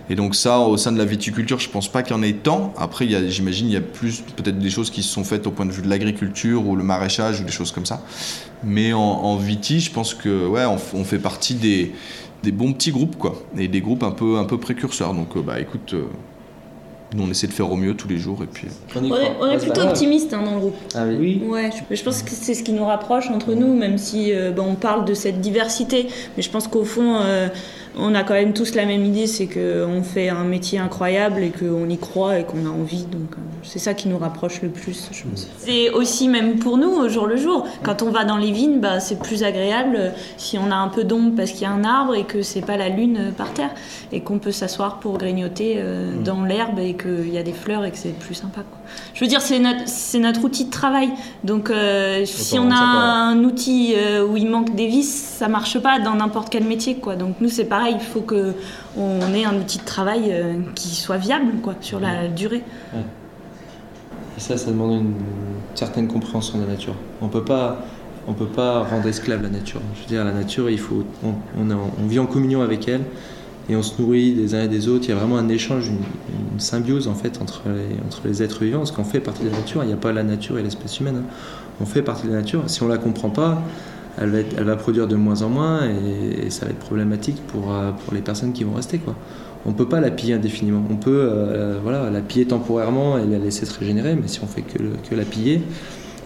Et 0.10 0.16
donc 0.16 0.36
ça, 0.36 0.60
au 0.60 0.78
sein 0.78 0.92
de 0.92 0.98
la 0.98 1.06
viticulture, 1.06 1.60
je 1.60 1.70
pense 1.70 1.88
pas 1.88 2.04
qu'il 2.04 2.16
y 2.16 2.20
en 2.20 2.24
ait 2.24 2.34
tant. 2.34 2.74
Après, 2.78 3.08
j'imagine 3.30 3.68
il 3.68 3.74
y 3.74 3.78
a 3.78 3.82
plus 3.82 4.22
peut-être 4.36 4.60
des 4.60 4.70
choses 4.70 4.90
qui 4.90 5.04
se 5.04 5.10
sont 5.10 5.24
faites 5.24 5.48
au 5.48 5.52
point 5.52 5.66
de 5.66 5.72
vue 5.72 5.82
de 5.82 5.90
l'agriculture 5.90 6.68
ou 6.68 6.76
le 6.76 6.84
maraîchage 6.84 7.42
ou 7.42 7.44
des 7.44 7.52
choses 7.52 7.72
comme 7.72 7.86
ça. 7.86 8.04
Mais 8.64 8.94
en, 8.94 9.00
en 9.00 9.38
viti, 9.38 9.80
je 9.80 9.92
pense 9.92 10.14
que 10.14 10.48
ouais, 10.48 10.66
on, 10.66 11.04
fait 11.04 11.20
partie 11.20 11.56
des, 11.56 11.94
des, 12.44 12.52
bons 12.52 12.74
petits 12.74 12.92
groupes 12.92 13.18
quoi, 13.18 13.42
et 13.58 13.68
des 13.68 13.82
groupes 13.82 14.04
un 14.04 14.12
peu 14.12 14.38
un 14.38 14.46
peu 14.46 14.58
précurseurs. 14.58 15.14
Donc 15.14 15.36
euh, 15.38 15.42
bah 15.42 15.60
écoute. 15.60 15.94
Euh, 15.94 16.06
nous, 17.16 17.24
on 17.24 17.30
essaie 17.30 17.48
de 17.48 17.54
faire 17.54 17.72
au 17.72 17.76
mieux 17.76 17.96
tous 17.96 18.08
les 18.08 18.18
jours. 18.18 18.44
Et 18.44 18.48
puis... 18.48 18.68
Euh. 18.68 19.00
On, 19.42 19.52
est, 19.52 19.58
plutôt 19.58 19.82
optimiste 19.82 20.34
hein, 20.34 20.44
dans 20.44 20.54
le 20.54 20.60
groupe. 20.60 20.76
Ah 20.96 21.06
oui. 21.06 21.42
Ouais, 21.46 21.70
je, 21.92 22.04
pense 22.04 22.22
que 22.22 22.32
c'est 22.32 22.54
ce 22.54 22.64
qui 22.64 22.72
nous 22.72 22.86
rapproche 22.86 23.30
entre 23.30 23.54
nous, 23.54 23.74
même 23.76 23.98
si 23.98 24.32
on 24.58 24.76
parle 24.76 25.06
de 25.06 25.14
cette 25.14 25.42
diversité. 25.42 26.08
Mais 26.38 26.44
je 26.44 26.50
pense 26.50 26.68
qu'au 26.68 26.86
fond, 26.86 27.20
on 28.00 28.16
a 28.16 28.24
quand 28.24 28.34
même 28.34 28.54
tous 28.54 28.76
la 28.76 28.86
même 28.86 29.06
idée, 29.06 29.28
c'est 29.28 29.48
qu'on 29.48 30.04
fait 30.04 30.30
un 30.30 30.44
métier 30.44 30.80
incroyable 30.80 31.44
et 31.44 31.52
qu'on 31.52 31.88
y 31.90 31.98
croit 31.98 32.40
et 32.40 32.44
qu'on 32.44 32.66
a 32.66 32.70
envie. 32.70 33.04
Donc 33.04 33.34
euh, 33.34 33.42
c'est 33.64 33.80
ça 33.80 33.94
qui 33.94 34.08
nous 34.08 34.18
rapproche 34.18 34.62
le 34.62 34.70
plus, 34.70 35.10
je 35.12 35.24
pense. 35.24 35.48
C'est 35.58 35.90
aussi 35.92 36.28
même 36.28 36.60
pour 36.60 36.78
nous 36.78 36.90
au 36.90 37.10
jour 37.10 37.28
le 37.28 37.38
jour. 37.38 37.68
Quand 37.84 38.02
on 38.02 38.12
va 38.12 38.26
dans 38.26 38.38
les 38.38 38.52
vignes, 38.52 38.80
bah, 38.80 39.00
c'est 39.00 39.20
plus 39.20 39.44
agréable 39.44 39.96
euh, 39.98 40.10
si 40.38 40.58
on 40.58 40.72
a 40.72 40.76
un 40.76 40.88
peu 40.88 41.04
d'ombre 41.04 41.36
parce 41.36 41.52
qu'il 41.52 41.62
y 41.62 41.66
a 41.66 41.72
un 41.72 41.84
arbre 41.84 42.16
et 42.16 42.24
que 42.24 42.42
c'est 42.42 42.62
pas 42.62 42.78
la 42.78 42.90
lune 42.90 43.18
euh, 43.20 43.32
par 43.32 43.54
terre 43.54 43.72
et 44.12 44.22
qu'on 44.22 44.40
peut 44.40 44.52
s'asseoir 44.52 45.00
pour 45.00 45.18
grignoter 45.18 45.82
mm. 45.82 46.24
dans 46.24 46.44
l'herbe 46.44 46.80
et 46.80 46.96
qu'il 46.96 47.30
y 47.30 47.38
a 47.38 47.44
des 47.44 47.54
fleurs 47.54 47.86
et 47.86 47.92
que 47.92 47.98
c'est 47.98 48.18
plus 48.18 48.36
sympa. 48.36 48.62
Je 49.14 49.24
veux 49.24 49.28
dire, 49.28 49.42
c'est 49.42 49.60
notre, 49.60 49.88
c'est 49.88 50.20
notre 50.20 50.44
outil 50.44 50.66
de 50.66 50.72
travail. 50.72 51.10
Donc 51.44 51.72
si 52.26 52.58
on 52.58 52.72
a 52.72 52.76
un 52.76 53.44
outil 53.44 53.94
où 54.28 54.36
il 54.36 54.50
manque 54.50 54.74
des 54.76 54.88
vis, 54.88 55.04
ça 55.04 55.48
marche 55.48 55.78
pas 55.80 56.00
dans 56.00 56.16
n'importe 56.16 56.50
quel 56.50 56.64
métier. 56.64 56.96
Quoi. 56.96 57.16
Donc 57.16 57.36
nous, 57.40 57.50
c'est 57.50 57.66
pareil 57.66 57.89
il 57.90 58.00
faut 58.00 58.22
qu'on 58.22 59.34
ait 59.34 59.46
un 59.46 59.56
outil 59.56 59.80
de 59.80 59.86
travail 59.86 60.32
euh, 60.32 60.56
qui 60.76 60.90
soit 60.90 61.18
viable 61.18 61.54
quoi, 61.62 61.76
sur 61.82 62.00
la 62.00 62.28
durée. 62.28 62.64
Et 64.38 64.42
ça, 64.42 64.58
ça 64.58 64.72
demande 64.72 65.02
une 65.02 65.14
certaine 65.76 66.08
compréhension 66.08 66.58
de 66.58 66.64
la 66.64 66.72
nature. 66.72 66.96
On 67.22 67.28
peut 67.28 67.44
pas, 67.44 67.86
on 68.28 68.34
peut 68.34 68.46
pas 68.46 68.84
rendre 68.84 69.08
esclave 69.08 69.42
la 69.42 69.50
nature. 69.50 69.82
Je 69.96 70.02
veux 70.02 70.08
dire, 70.08 70.24
la 70.24 70.32
nature, 70.32 70.70
il 70.70 70.80
faut, 70.80 71.04
on, 71.24 71.34
on, 71.58 72.08
vit 72.08 72.20
en 72.20 72.26
communion 72.26 72.62
avec 72.62 72.88
elle 72.88 73.02
et 73.70 73.76
on 73.76 73.84
se 73.84 74.02
nourrit 74.02 74.34
des 74.34 74.56
uns 74.56 74.64
et 74.64 74.68
des 74.68 74.88
autres. 74.88 75.06
Il 75.06 75.10
y 75.10 75.12
a 75.12 75.16
vraiment 75.16 75.38
un 75.38 75.50
échange, 75.50 75.90
une, 75.90 76.60
symbiose 76.60 77.08
en 77.08 77.16
fait 77.16 77.42
entre 77.42 77.64
les, 77.68 77.96
entre 78.06 78.22
les 78.26 78.44
êtres 78.44 78.64
vivants, 78.64 78.80
parce 78.80 78.92
qu'on 78.92 79.04
fait 79.04 79.20
partie 79.20 79.44
de 79.44 79.50
la 79.50 79.58
nature. 79.58 79.84
Il 79.84 79.88
n'y 79.88 79.94
a 79.94 79.98
pas 79.98 80.12
la 80.12 80.24
nature 80.24 80.58
et 80.58 80.64
l'espèce 80.64 81.00
humaine. 81.00 81.24
Hein. 81.24 81.34
On 81.82 81.86
fait 81.86 82.02
partie 82.02 82.28
de 82.28 82.32
la 82.32 82.40
nature. 82.40 82.64
Si 82.68 82.84
on 82.84 82.88
la 82.88 82.98
comprend 82.98 83.30
pas, 83.30 83.62
elle 84.18 84.64
va, 84.64 84.76
produire 84.76 85.08
de 85.08 85.16
moins 85.16 85.42
en 85.42 85.50
moins 85.50 85.82
et, 85.88 86.50
ça 86.50 86.66
va 86.66 86.72
être 86.72 86.80
problématique 86.80 87.42
pour, 87.48 87.72
euh, 87.72 87.92
pour 87.92 88.14
les 88.14 88.22
personnes 88.22 88.54
qui 88.54 88.64
vont 88.64 88.74
rester. 88.74 88.98
Quoi. 88.98 89.16
On 89.66 89.70
ne 89.70 89.76
peut 89.76 89.88
pas 89.88 90.00
la 90.00 90.12
piller 90.12 90.34
indéfiniment. 90.34 90.84
On 90.90 90.96
peut 90.96 91.30
euh, 91.32 91.80
voilà, 91.82 92.10
la 92.10 92.22
piller 92.22 92.46
temporairement 92.46 93.18
et 93.18 93.26
la 93.26 93.38
laisser 93.38 93.66
se 93.66 93.78
régénérer, 93.78 94.16
mais 94.16 94.28
si 94.28 94.40
on 94.44 94.48
fait 94.48 94.62
que, 94.62 94.78
que 94.78 95.16
la 95.16 95.24
piller, 95.24 95.62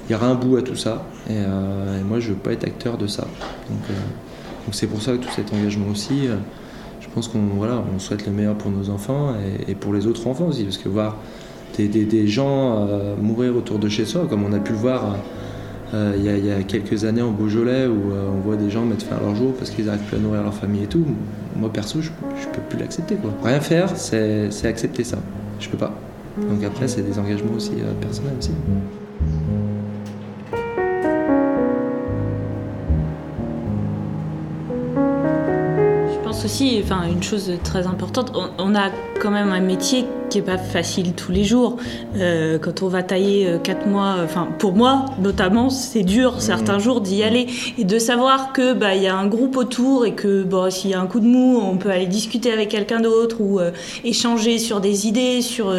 il 0.08 0.12
y 0.12 0.16
aura 0.16 0.28
un 0.28 0.36
bout 0.36 0.58
à 0.58 0.62
tout 0.62 0.76
ça. 0.76 1.06
Et, 1.30 1.34
euh, 1.34 2.02
moi, 2.08 2.20
je 2.20 2.30
ne 2.30 2.34
veux 2.34 2.40
pas 2.40 2.54
être 2.54 2.66
acteur 2.66 2.98
de 2.98 3.08
ça. 3.08 3.24
Donc, 3.70 3.80
c'est 4.72 4.88
pour 4.88 5.02
ça 5.02 5.12
que 5.12 5.18
tout 5.18 5.32
cet 5.36 5.54
engagement 5.54 5.88
aussi, 5.92 6.28
je 7.02 7.08
pense 7.14 7.28
qu'on 7.28 7.40
voilà, 7.58 7.84
on 7.94 8.00
souhaite 8.00 8.26
le 8.26 8.32
meilleur 8.32 8.56
pour 8.56 8.72
nos 8.72 8.90
enfants 8.90 9.34
et, 9.68 9.76
pour 9.76 9.94
les 9.94 10.08
autres 10.08 10.26
enfants 10.26 10.46
aussi, 10.48 10.64
parce 10.64 10.78
que 10.78 10.88
voir 10.88 11.18
des, 11.76 11.88
des, 11.88 12.28
gens 12.28 12.88
mourir 13.22 13.58
autour 13.58 13.78
de 13.78 13.90
chez 13.90 14.06
soi, 14.06 14.26
comme 14.30 14.46
on 14.46 14.54
a 14.54 14.60
pu 14.60 14.72
le 14.72 14.78
voir 14.78 15.18
il 15.94 16.46
y, 16.46 16.52
a 16.52 16.64
quelques 16.64 17.06
années 17.06 17.22
en 17.22 17.32
Beaujolais 17.32 17.86
où 17.86 18.12
euh, 18.12 18.30
on 18.34 18.40
voit 18.40 18.56
des 18.56 18.72
gens 18.72 18.84
mettre 18.84 19.06
fin 19.06 19.18
à 19.18 19.20
leur 19.20 19.36
jour 19.36 19.54
parce 19.54 19.70
qu'ils 19.70 19.86
n'arrivent 19.86 20.02
plus 20.02 20.18
à 20.18 20.20
nourrir 20.20 20.42
leur 20.42 20.54
famille 20.54 20.84
et 20.84 20.88
tout. 20.88 21.06
Moi 21.56 21.72
perso, 21.72 22.02
je, 22.02 22.10
je 22.42 22.48
peux 22.48 22.62
plus 22.68 22.80
l'accepter. 22.80 23.16
Rien 23.44 23.60
faire, 23.60 23.96
c'est 23.96 24.66
accepter 24.66 25.04
ça. 25.04 25.20
Je 25.60 25.70
peux 25.70 25.78
pas. 25.78 25.94
Donc 26.38 26.64
après, 26.64 26.88
c'est 26.88 27.04
des 27.04 27.20
engagements 27.20 27.54
aussi 27.56 27.74
euh, 27.80 27.94
personnels 28.02 28.34
aussi. 28.40 28.52
Je 36.12 36.24
pense 36.24 36.44
aussi, 36.44 36.82
enfin, 36.84 37.04
une 37.08 37.22
chose 37.22 37.52
très 37.64 37.86
importante, 37.86 38.36
on 38.58 38.74
a 38.74 38.90
quand 39.24 39.32
même 39.32 39.54
un 39.54 39.62
métier 39.62 40.06
qui 40.30 40.40
est 40.40 40.42
pas 40.42 40.58
facile 40.58 41.14
tous 41.14 41.32
les 41.32 41.46
jours. 41.46 41.78
Euh, 42.18 42.60
quand 42.60 42.82
on 42.82 42.90
va 42.90 43.04
tailler 43.04 43.48
euh, 43.48 43.58
quatre 43.58 43.88
mois, 43.88 44.18
enfin 44.22 44.50
pour 44.60 44.74
moi 44.74 45.06
notamment, 45.22 45.70
c'est 45.70 46.04
dur 46.04 46.42
certains 46.42 46.78
jours 46.78 47.00
d'y 47.00 47.24
aller 47.24 47.48
et 47.78 47.86
de 47.86 48.00
savoir 48.00 48.52
que 48.52 48.74
bah 48.74 48.96
il 48.96 49.04
y 49.04 49.08
a 49.08 49.16
un 49.16 49.28
groupe 49.28 49.56
autour 49.56 50.06
et 50.06 50.14
que 50.14 50.44
bon 50.44 50.70
s'il 50.70 50.90
y 50.90 50.94
a 50.94 51.00
un 51.00 51.08
coup 51.08 51.22
de 51.22 51.26
mou, 51.26 51.58
on 51.64 51.78
peut 51.78 51.90
aller 51.90 52.06
discuter 52.06 52.52
avec 52.52 52.68
quelqu'un 52.68 53.00
d'autre 53.00 53.38
ou 53.40 53.60
euh, 53.62 53.72
échanger 54.04 54.58
sur 54.58 54.82
des 54.82 55.08
idées, 55.08 55.42
sur. 55.42 55.74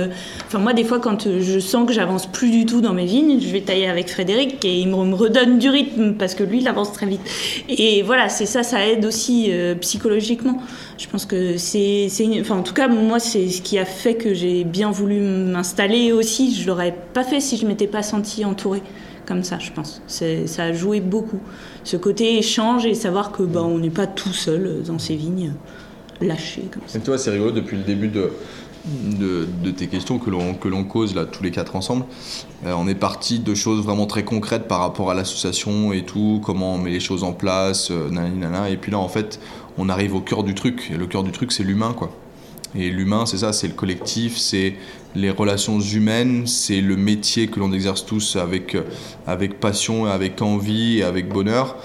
Enfin 0.46 0.58
moi 0.58 0.72
des 0.72 0.84
fois 0.84 1.00
quand 1.00 1.28
je 1.40 1.58
sens 1.58 1.86
que 1.86 1.92
j'avance 1.92 2.26
plus 2.26 2.50
du 2.50 2.64
tout 2.64 2.80
dans 2.80 2.94
mes 2.94 3.04
vignes, 3.04 3.40
je 3.40 3.48
vais 3.48 3.60
tailler 3.60 3.88
avec 3.88 4.08
Frédéric 4.08 4.64
et 4.64 4.78
il 4.78 4.88
me 4.88 5.14
redonne 5.14 5.58
du 5.58 5.68
rythme 5.68 6.14
parce 6.14 6.34
que 6.34 6.44
lui 6.44 6.60
il 6.60 6.68
avance 6.68 6.92
très 6.92 7.06
vite. 7.06 7.20
Et 7.68 8.00
voilà 8.02 8.30
c'est 8.30 8.46
ça, 8.46 8.62
ça 8.62 8.86
aide 8.86 9.04
aussi 9.04 9.50
psychologiquement. 9.80 10.62
Je 10.96 11.08
pense 11.08 11.26
que 11.26 11.56
c'est, 11.58 12.08
enfin 12.40 12.56
en 12.56 12.62
tout 12.62 12.72
cas 12.72 12.86
moi 12.86 13.18
c'est 13.18 13.33
ce 13.50 13.62
qui 13.62 13.78
a 13.78 13.84
fait 13.84 14.14
que 14.14 14.34
j'ai 14.34 14.64
bien 14.64 14.90
voulu 14.90 15.20
m'installer 15.20 16.12
aussi. 16.12 16.54
Je 16.54 16.66
l'aurais 16.66 16.94
pas 17.12 17.24
fait 17.24 17.40
si 17.40 17.56
je 17.56 17.66
m'étais 17.66 17.86
pas 17.86 18.02
sentie 18.02 18.44
entourée 18.44 18.82
comme 19.26 19.42
ça, 19.42 19.58
je 19.58 19.72
pense. 19.72 20.02
Ça 20.06 20.62
a 20.62 20.72
joué 20.72 21.00
beaucoup. 21.00 21.40
Ce 21.82 21.96
côté 21.96 22.38
échange 22.38 22.86
et 22.86 22.94
savoir 22.94 23.32
que 23.32 23.42
bah, 23.42 23.62
on 23.62 23.78
n'est 23.78 23.90
pas 23.90 24.06
tout 24.06 24.32
seul 24.32 24.82
dans 24.86 24.98
ces 24.98 25.16
vignes 25.16 25.52
lâchées 26.20 26.68
comme 26.70 26.82
ça. 26.86 26.98
Toi, 27.00 27.18
c'est 27.18 27.30
rigolo 27.30 27.50
depuis 27.50 27.76
le 27.76 27.82
début 27.82 28.08
de, 28.08 28.30
de, 28.84 29.70
tes 29.70 29.86
questions 29.86 30.18
que 30.18 30.30
l'on, 30.30 30.54
que 30.54 30.68
l'on 30.68 30.84
cause 30.84 31.14
là 31.14 31.24
tous 31.24 31.42
les 31.42 31.50
quatre 31.50 31.76
ensemble. 31.76 32.04
Euh, 32.66 32.74
on 32.76 32.86
est 32.86 32.94
parti 32.94 33.38
de 33.38 33.54
choses 33.54 33.82
vraiment 33.82 34.06
très 34.06 34.24
concrètes 34.24 34.68
par 34.68 34.80
rapport 34.80 35.10
à 35.10 35.14
l'association 35.14 35.92
et 35.92 36.04
tout, 36.04 36.40
comment 36.44 36.74
on 36.74 36.78
met 36.78 36.90
les 36.90 37.00
choses 37.00 37.24
en 37.24 37.32
place, 37.32 37.90
euh, 37.90 38.66
et 38.68 38.76
puis 38.76 38.92
là 38.92 38.98
en 38.98 39.08
fait 39.08 39.40
on 39.78 39.88
arrive 39.88 40.14
au 40.14 40.20
cœur 40.20 40.44
du 40.44 40.54
truc, 40.54 40.90
et 40.92 40.96
le 40.96 41.06
cœur 41.06 41.22
du 41.22 41.32
truc 41.32 41.52
c'est 41.52 41.64
l'humain 41.64 41.94
quoi. 41.96 42.10
Et 42.76 42.90
l'humain, 42.90 43.24
c'est 43.26 43.38
ça, 43.38 43.52
c'est 43.52 43.68
le 43.68 43.74
collectif, 43.74 44.36
c'est 44.36 44.74
les 45.14 45.30
relations 45.30 45.78
humaines, 45.78 46.46
c'est 46.46 46.80
le 46.80 46.96
métier 46.96 47.46
que 47.46 47.60
l'on 47.60 47.72
exerce 47.72 48.04
tous 48.04 48.34
avec, 48.36 48.76
avec 49.26 49.60
passion, 49.60 50.06
avec 50.06 50.42
envie 50.42 51.02
avec 51.02 51.28
bonheur. 51.28 51.76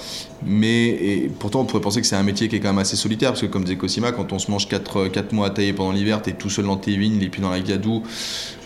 Mais 0.44 0.88
et 0.88 1.32
pourtant, 1.38 1.62
on 1.62 1.66
pourrait 1.66 1.82
penser 1.82 2.02
que 2.02 2.08
c'est 2.08 2.16
un 2.16 2.24
métier 2.24 2.48
qui 2.48 2.56
est 2.56 2.60
quand 2.60 2.70
même 2.70 2.80
assez 2.80 2.96
solitaire, 2.96 3.32
parce 3.32 3.42
que 3.42 3.48
comme 3.48 3.64
disait 3.64 3.78
Cosima, 3.78 4.12
quand 4.12 4.34
on 4.34 4.40
se 4.40 4.50
mange 4.50 4.68
4, 4.68 5.08
4 5.10 5.34
mois 5.34 5.48
à 5.48 5.50
tailler 5.52 5.74
pendant 5.74 5.92
l'hiver, 5.92 6.22
t'es 6.22 6.32
tout 6.32 6.50
seul 6.50 6.66
dans 6.66 6.78
tes 6.78 6.96
vignes, 6.96 7.20
les 7.20 7.30
pieds 7.30 7.44
dans 7.44 7.52
la 7.52 7.60
gadoue. 7.60 8.04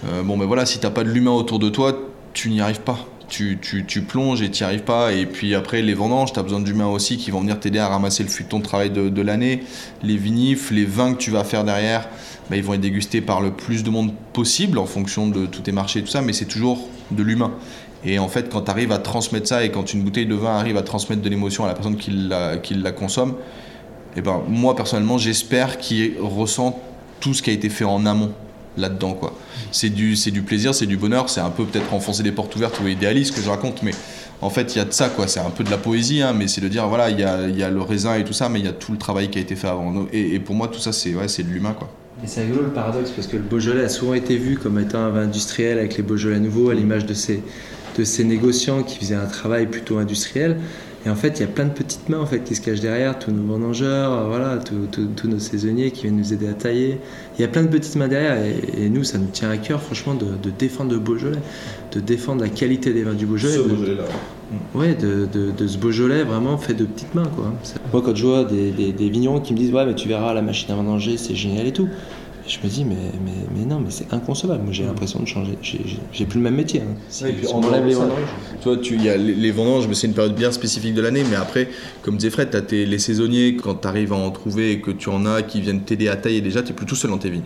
Euh, 0.05 0.23
bon, 0.23 0.37
ben 0.37 0.45
voilà, 0.45 0.65
si 0.65 0.79
t'as 0.79 0.91
pas 0.91 1.03
de 1.03 1.09
l'humain 1.09 1.31
autour 1.31 1.59
de 1.59 1.69
toi, 1.69 1.97
tu 2.33 2.49
n'y 2.49 2.61
arrives 2.61 2.81
pas 2.81 3.05
tu, 3.33 4.01
plonges 4.01 4.41
et 4.41 4.51
tu 4.51 4.63
n'y 4.63 4.67
arrives 4.67 4.83
pas. 4.83 5.11
Et 5.13 5.25
puis 5.25 5.55
après, 5.55 5.81
les 5.81 5.93
vendanges, 5.93 6.33
tu 6.33 6.39
as 6.39 6.43
besoin 6.43 6.59
d'humains 6.59 6.87
aussi 6.87 7.17
qui 7.17 7.31
vont 7.31 7.41
venir 7.41 7.59
t'aider 7.59 7.79
à 7.79 7.87
ramasser 7.87 8.23
le 8.23 8.29
fût 8.29 8.43
de 8.43 8.49
ton 8.49 8.61
travail 8.61 8.91
de, 8.91 9.21
l'année. 9.21 9.63
Les 10.03 10.17
vinifs, 10.17 10.71
les 10.71 10.85
vins 10.85 11.13
que 11.13 11.17
tu 11.17 11.31
vas 11.31 11.43
faire 11.43 11.63
derrière, 11.63 12.07
bah, 12.49 12.57
ils 12.57 12.63
vont 12.63 12.73
être 12.73 12.81
dégustés 12.81 13.21
par 13.21 13.41
le 13.41 13.51
plus 13.51 13.83
de 13.83 13.89
monde 13.89 14.13
possible 14.33 14.77
en 14.77 14.85
fonction 14.85 15.27
de 15.27 15.45
tous 15.45 15.61
tes 15.61 15.71
marchés 15.71 15.99
et 15.99 16.03
tout 16.03 16.09
ça, 16.09 16.21
mais 16.21 16.33
c'est 16.33 16.45
toujours 16.45 16.87
de 17.11 17.23
l'humain. 17.23 17.51
Et 18.05 18.19
en 18.19 18.27
fait, 18.27 18.49
quand 18.51 18.63
tu 18.63 18.71
arrives 18.71 18.91
à 18.91 18.99
transmettre 18.99 19.47
ça 19.47 19.63
et 19.63 19.71
quand 19.71 19.93
une 19.93 20.03
bouteille 20.03 20.25
de 20.25 20.35
vin 20.35 20.57
arrive 20.57 20.77
à 20.77 20.81
transmettre 20.81 21.21
de 21.21 21.29
l'émotion 21.29 21.63
à 21.63 21.67
la 21.67 21.73
personne 21.73 21.95
qui 21.95 22.11
la, 22.11 22.91
consomme, 22.91 23.35
et 24.15 24.21
ben, 24.21 24.41
moi 24.47 24.75
personnellement, 24.75 25.17
j'espère 25.17 25.77
qu'il 25.77 26.15
ressent 26.19 26.79
tout 27.19 27.33
ce 27.33 27.41
qui 27.41 27.49
a 27.49 27.53
été 27.53 27.69
fait 27.69 27.85
en 27.85 28.05
amont 28.05 28.33
là-dedans. 28.77 29.13
quoi. 29.13 29.33
C'est 29.71 29.89
du, 29.89 30.15
c'est 30.15 30.31
du 30.31 30.41
plaisir, 30.41 30.73
c'est 30.75 30.85
du 30.85 30.97
bonheur, 30.97 31.29
c'est 31.29 31.41
un 31.41 31.49
peu 31.49 31.65
peut-être 31.65 31.93
enfoncer 31.93 32.23
des 32.23 32.31
portes 32.31 32.55
ouvertes 32.55 32.79
ou 32.83 32.87
idéaliste 32.87 33.35
que 33.35 33.41
je 33.41 33.49
raconte, 33.49 33.83
mais 33.83 33.91
en 34.41 34.49
fait, 34.49 34.75
il 34.75 34.79
y 34.79 34.81
a 34.81 34.85
de 34.85 34.91
ça, 34.91 35.09
quoi. 35.09 35.27
C'est 35.27 35.39
un 35.39 35.49
peu 35.49 35.63
de 35.63 35.71
la 35.71 35.77
poésie, 35.77 36.21
hein, 36.21 36.33
mais 36.37 36.47
c'est 36.47 36.61
de 36.61 36.67
dire, 36.67 36.87
voilà, 36.87 37.09
il 37.09 37.19
y 37.19 37.23
a, 37.23 37.47
y 37.47 37.63
a 37.63 37.69
le 37.69 37.81
raisin 37.81 38.15
et 38.15 38.23
tout 38.23 38.33
ça, 38.33 38.49
mais 38.49 38.59
il 38.59 38.65
y 38.65 38.69
a 38.69 38.73
tout 38.73 38.91
le 38.91 38.97
travail 38.97 39.29
qui 39.29 39.39
a 39.39 39.41
été 39.41 39.55
fait 39.55 39.67
avant. 39.67 40.05
Et, 40.11 40.35
et 40.35 40.39
pour 40.39 40.55
moi, 40.55 40.67
tout 40.67 40.79
ça, 40.79 40.91
c'est 40.91 41.15
ouais, 41.15 41.27
c'est 41.27 41.43
de 41.43 41.49
l'humain, 41.49 41.75
quoi. 41.77 41.89
Et 42.23 42.27
c'est 42.27 42.43
rigolo 42.43 42.63
le 42.63 42.69
paradoxe 42.69 43.11
parce 43.11 43.27
que 43.27 43.35
le 43.35 43.41
Beaujolais 43.41 43.83
a 43.83 43.89
souvent 43.89 44.13
été 44.13 44.37
vu 44.37 44.57
comme 44.57 44.79
étant 44.79 44.99
un 44.99 45.09
vin 45.09 45.23
industriel 45.23 45.77
avec 45.79 45.97
les 45.97 46.03
Beaujolais 46.03 46.39
nouveaux 46.39 46.69
à 46.69 46.73
l'image 46.73 47.05
de 47.05 47.13
ces, 47.13 47.41
de 47.97 48.03
ces 48.03 48.23
négociants 48.23 48.83
qui 48.83 48.97
faisaient 48.99 49.15
un 49.15 49.25
travail 49.25 49.65
plutôt 49.65 49.97
industriel. 49.97 50.57
Et 51.05 51.09
en 51.09 51.15
fait, 51.15 51.37
il 51.37 51.41
y 51.41 51.43
a 51.43 51.47
plein 51.47 51.65
de 51.65 51.71
petites 51.71 52.07
mains 52.07 52.19
en 52.19 52.25
fait, 52.25 52.39
qui 52.45 52.55
se 52.55 52.61
cachent 52.61 52.79
derrière, 52.79 53.19
tous 53.19 53.31
nos 53.31 53.43
vendangeurs, 53.43 54.11
euh, 54.13 54.27
voilà, 54.27 54.57
tous- 54.57 55.27
nos 55.27 55.39
saisonniers 55.39 55.91
qui 55.91 56.03
viennent 56.03 56.15
nous 56.15 56.31
aider 56.33 56.47
à 56.47 56.53
tailler. 56.53 56.97
Il 57.37 57.41
y 57.41 57.43
a 57.43 57.49
plein 57.49 57.63
de 57.63 57.67
petites 57.67 57.95
mains 57.97 58.07
derrière 58.07 58.37
et, 58.45 58.85
et 58.85 58.89
nous, 58.89 59.03
ça 59.03 59.17
nous 59.17 59.27
tient 59.27 59.49
à 59.49 59.57
cœur 59.57 59.81
franchement 59.81 60.13
de, 60.13 60.25
de 60.41 60.49
défendre 60.57 60.93
le 60.93 60.99
Beaujolais, 60.99 61.39
de 61.91 61.99
défendre 61.99 62.41
la 62.41 62.49
qualité 62.49 62.93
des 62.93 63.03
vins 63.03 63.13
du 63.15 63.25
Beaujolais. 63.25 63.57
de- 63.57 63.63
Ouais, 64.75 64.93
de, 64.95 65.27
de, 65.33 65.51
de 65.51 65.67
ce 65.67 65.77
Beaujolais 65.77 66.23
vraiment 66.23 66.57
fait 66.57 66.73
de 66.75 66.85
petites 66.85 67.13
mains. 67.15 67.25
Quoi. 67.35 67.51
Moi, 67.91 68.01
quand 68.05 68.15
je 68.15 68.25
vois 68.25 68.43
des, 68.45 68.71
des, 68.71 68.93
des 68.93 69.09
vignerons 69.09 69.39
qui 69.41 69.51
me 69.53 69.57
disent 69.57 69.73
Ouais, 69.73 69.85
mais 69.85 69.95
tu 69.95 70.07
verras, 70.07 70.33
la 70.33 70.41
machine 70.41 70.71
à 70.71 70.75
vendanger, 70.75 71.17
c'est 71.17 71.35
génial 71.35 71.67
et 71.67 71.73
tout. 71.73 71.89
Je 72.45 72.57
me 72.61 72.69
dis, 72.69 72.83
mais, 72.83 72.95
mais, 73.23 73.31
mais 73.57 73.65
non, 73.65 73.79
mais 73.79 73.89
c'est 73.89 74.13
inconcevable. 74.13 74.63
Moi, 74.63 74.73
j'ai 74.73 74.83
l'impression 74.83 75.19
de 75.21 75.25
changer. 75.25 75.57
J'ai- 75.61 76.25
plus 76.25 76.39
le 76.39 76.43
même 76.43 76.55
métier. 76.55 76.81
hein. 76.81 76.95
Si, 77.07 77.23
Ouais, 77.23 77.29
et 77.29 77.33
puis 77.33 77.47
si 77.47 77.53
on 77.53 77.61
enlève 77.63 77.85
les 77.85 77.93
vendanges. 77.93 78.17
Tu 78.61 78.67
vois, 78.67 78.77
tu- 78.77 78.95
il 78.95 79.03
y 79.03 79.09
a 79.09 79.15
les, 79.15 79.33
les 79.33 79.51
vendanges, 79.51 79.87
mais 79.87 79.93
c'est 79.95 80.07
une 80.07 80.13
période 80.13 80.35
bien 80.35 80.51
spécifique 80.51 80.93
de 80.93 81.01
l'année. 81.01 81.23
Mais 81.29 81.37
après, 81.37 81.69
comme 82.01 82.17
disait 82.17 82.29
Fred, 82.31 82.49
tu 82.51 82.57
as 82.57 82.85
les 82.85 82.99
saisonniers, 82.99 83.55
quand 83.55 83.75
tu 83.75 83.87
arrives 83.87 84.11
à 84.11 84.17
en 84.17 84.29
trouver 84.31 84.73
et 84.73 84.81
que 84.81 84.91
tu 84.91 85.07
en 85.09 85.25
as 85.25 85.41
qui 85.41 85.61
viennent 85.61 85.81
t'aider 85.83 86.09
à 86.09 86.17
tailler, 86.17 86.41
déjà, 86.41 86.61
tu 86.63 86.73
plus 86.73 86.85
tout 86.85 86.95
seul 86.95 87.11
dans 87.11 87.17
tes 87.17 87.29
vignes. 87.29 87.43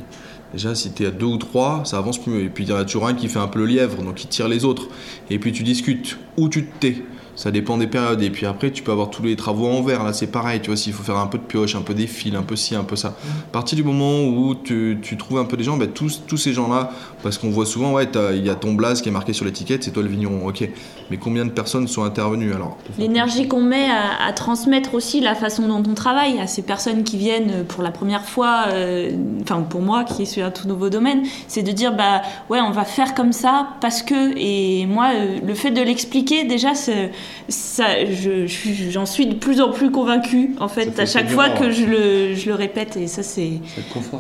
Déjà, 0.54 0.74
si 0.74 0.92
tu 0.92 1.04
es 1.04 1.08
à 1.08 1.12
deux 1.12 1.26
ou 1.28 1.38
trois, 1.38 1.84
ça 1.86 2.00
avance 2.00 2.18
plus. 2.18 2.46
Et 2.46 2.50
puis, 2.50 2.64
il 2.64 2.70
y 2.70 2.74
en 2.74 2.78
a 2.78 2.86
toujours 2.86 3.06
un 3.06 3.14
qui 3.14 3.28
fait 3.28 3.40
un 3.40 3.48
peu 3.50 3.60
le 3.60 3.66
lièvre, 3.68 4.02
donc 4.02 4.24
il 4.24 4.28
tire 4.28 4.48
les 4.48 4.66
autres. 4.66 4.88
Et 5.30 5.38
puis, 5.38 5.52
tu 5.52 5.62
discutes 5.62 6.18
ou 6.38 6.50
tu 6.50 6.66
te 6.66 6.80
tais. 6.80 7.04
Ça 7.38 7.52
dépend 7.52 7.78
des 7.78 7.86
périodes. 7.88 8.22
Et 8.24 8.32
puis 8.32 8.46
après, 8.48 8.72
tu 8.72 8.82
peux 8.84 8.92
avoir 8.92 9.10
tous 9.12 9.22
les 9.24 9.36
travaux 9.36 9.68
en 9.68 9.82
verre. 9.84 10.04
Là, 10.04 10.12
c'est 10.12 10.28
pareil. 10.28 10.60
Tu 10.60 10.68
vois, 10.68 10.76
s'il 10.76 10.92
faut 10.92 11.04
faire 11.04 11.18
un 11.18 11.28
peu 11.28 11.38
de 11.38 11.44
pioche, 11.44 11.76
un 11.76 11.82
peu 11.82 11.94
des 11.94 12.08
fils, 12.08 12.34
un 12.36 12.42
peu 12.42 12.56
ci, 12.56 12.74
un 12.76 12.84
peu 12.84 12.96
ça. 12.96 13.10
À 13.10 13.52
partir 13.52 13.76
du 13.76 13.84
moment 13.84 14.24
où 14.24 14.56
tu, 14.56 14.98
tu 15.04 15.16
trouves 15.18 15.38
un 15.38 15.46
peu 15.46 15.56
des 15.56 15.64
gens, 15.64 15.78
ben, 15.78 15.88
tous, 15.88 16.24
tous 16.28 16.38
ces 16.38 16.52
gens-là, 16.52 16.90
parce 17.22 17.38
qu'on 17.38 17.52
voit 17.52 17.68
souvent, 17.68 17.94
ouais, 17.94 18.08
il 18.36 18.44
y 18.46 18.50
a 18.50 18.56
ton 18.56 18.74
blaze 18.74 19.02
qui 19.04 19.10
est 19.10 19.12
marqué 19.12 19.34
sur 19.34 19.46
l'étiquette, 19.46 19.84
c'est 19.84 19.92
toi 19.92 20.02
le 20.02 20.10
vigneron, 20.10 20.48
ok. 20.48 20.68
Mais 21.12 21.18
combien 21.18 21.46
de 21.46 21.52
personnes 21.52 21.88
sont 21.88 22.04
intervenues 22.04 22.54
alors? 22.54 22.76
L'énergie 22.98 23.48
qu'on 23.48 23.62
met 23.62 23.88
à, 23.90 24.26
à 24.28 24.34
transmettre 24.34 24.96
aussi 24.96 25.22
la 25.22 25.36
façon 25.36 25.68
dont 25.68 25.84
on 25.90 25.94
travaille 25.94 26.40
à 26.40 26.48
ces 26.48 26.64
personnes 26.64 27.04
qui 27.04 27.18
viennent 27.18 27.64
pour 27.68 27.84
la 27.84 27.92
première 27.92 28.26
fois, 28.26 28.66
euh, 28.70 29.12
enfin 29.44 29.62
pour 29.62 29.82
moi 29.82 30.04
qui 30.04 30.26
suis 30.26 30.42
un 30.42 30.52
tout 30.52 30.68
nouveau 30.68 30.90
domaine, 30.90 31.22
c'est 31.48 31.64
de 31.64 31.72
dire 31.72 31.96
bah 31.96 32.24
ouais 32.50 32.60
on 32.60 32.72
va 32.72 32.84
faire 32.84 33.14
comme 33.16 33.32
ça 33.32 33.68
parce 33.80 34.02
que 34.02 34.38
et 34.38 34.86
moi 34.86 35.12
euh, 35.16 35.38
le 35.46 35.54
fait 35.54 35.72
de 35.72 35.82
l'expliquer 35.82 36.44
déjà 36.44 36.74
c'est- 36.76 37.12
ça 37.50 38.06
je- 38.06 38.46
je 38.46 38.52
suis- 38.52 38.92
j'en 38.92 39.06
suis 39.06 39.26
de 39.28 39.36
plus 39.36 39.62
en 39.62 39.72
plus 39.72 39.92
convaincue 39.92 40.56
en 40.60 40.68
fait, 40.68 41.00
à 41.00 41.06
chaque 41.06 41.30
fois 41.30 41.50
que 41.50 41.66
ouais. 41.66 41.72
je 41.72 41.86
le, 41.86 42.36
je 42.36 42.48
le 42.50 42.56
répète 42.56 42.98
et 42.98 43.08
ça 43.08 43.24
c'est. 43.24 43.54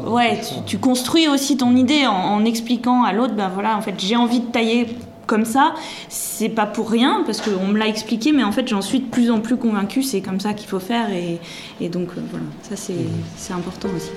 Ouais, 0.07 0.39
tu, 0.41 0.53
tu 0.65 0.77
construis 0.77 1.27
aussi 1.27 1.57
ton 1.57 1.75
idée 1.75 2.05
en, 2.07 2.13
en 2.13 2.45
expliquant 2.45 3.03
à 3.03 3.13
l'autre, 3.13 3.33
ben 3.33 3.49
voilà, 3.53 3.77
en 3.77 3.81
fait, 3.81 3.95
j'ai 3.97 4.15
envie 4.15 4.39
de 4.39 4.45
tailler 4.51 4.87
comme 5.25 5.43
ça. 5.45 5.73
C'est 6.07 6.47
pas 6.49 6.65
pour 6.65 6.89
rien, 6.89 7.23
parce 7.25 7.41
qu'on 7.41 7.67
me 7.67 7.77
l'a 7.77 7.87
expliqué, 7.87 8.31
mais 8.31 8.43
en 8.43 8.51
fait, 8.53 8.67
j'en 8.67 8.81
suis 8.81 8.99
de 8.99 9.05
plus 9.07 9.29
en 9.31 9.39
plus 9.41 9.57
convaincue, 9.57 10.01
c'est 10.03 10.21
comme 10.21 10.39
ça 10.39 10.53
qu'il 10.53 10.69
faut 10.69 10.79
faire, 10.79 11.09
et, 11.11 11.39
et 11.81 11.89
donc 11.89 12.09
euh, 12.17 12.21
voilà, 12.31 12.45
ça 12.61 12.75
c'est 12.75 12.93
c'est 13.35 13.53
important 13.53 13.89
aussi. 13.95 14.11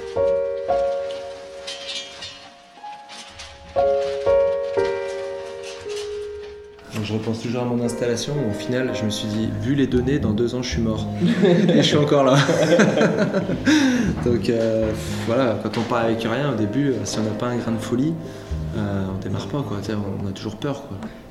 Je 7.03 7.13
repense 7.13 7.41
toujours 7.41 7.63
à 7.63 7.65
mon 7.65 7.83
installation 7.83 8.35
au 8.49 8.53
final 8.53 8.91
je 8.95 9.05
me 9.05 9.11
suis 9.11 9.29
dit, 9.29 9.49
vu 9.63 9.75
les 9.75 9.87
données, 9.87 10.19
dans 10.19 10.33
deux 10.33 10.55
ans 10.55 10.63
je 10.63 10.71
suis 10.71 10.83
mort. 10.83 11.07
Et 11.69 11.77
je 11.77 11.83
suis 11.83 11.97
encore 11.97 12.25
là. 12.25 12.37
Donc 14.25 14.49
euh, 14.49 14.91
voilà, 15.27 15.59
quand 15.63 15.79
on 15.79 15.83
part 15.83 16.05
avec 16.05 16.23
rien 16.23 16.53
au 16.53 16.55
début, 16.55 16.91
euh, 16.91 16.95
si 17.05 17.19
on 17.19 17.23
n'a 17.23 17.31
pas 17.31 17.47
un 17.47 17.57
grain 17.57 17.73
de 17.73 17.79
folie, 17.79 18.15
euh, 18.77 19.05
on 19.15 19.19
démarre 19.19 19.49
pas 19.49 19.65
On 19.65 20.29
a 20.29 20.33
toujours 20.33 20.57
peur. 20.57 20.83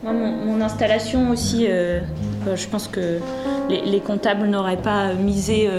Moi, 0.04 0.14
mon, 0.14 0.60
installation 0.62 1.30
aussi, 1.32 1.68
euh, 1.70 2.02
je 2.54 2.68
pense 2.68 2.88
que 2.88 3.20
les, 3.70 3.82
les 3.82 4.00
comptables 4.00 4.48
n'auraient 4.48 4.82
pas 4.82 5.14
misé 5.14 5.70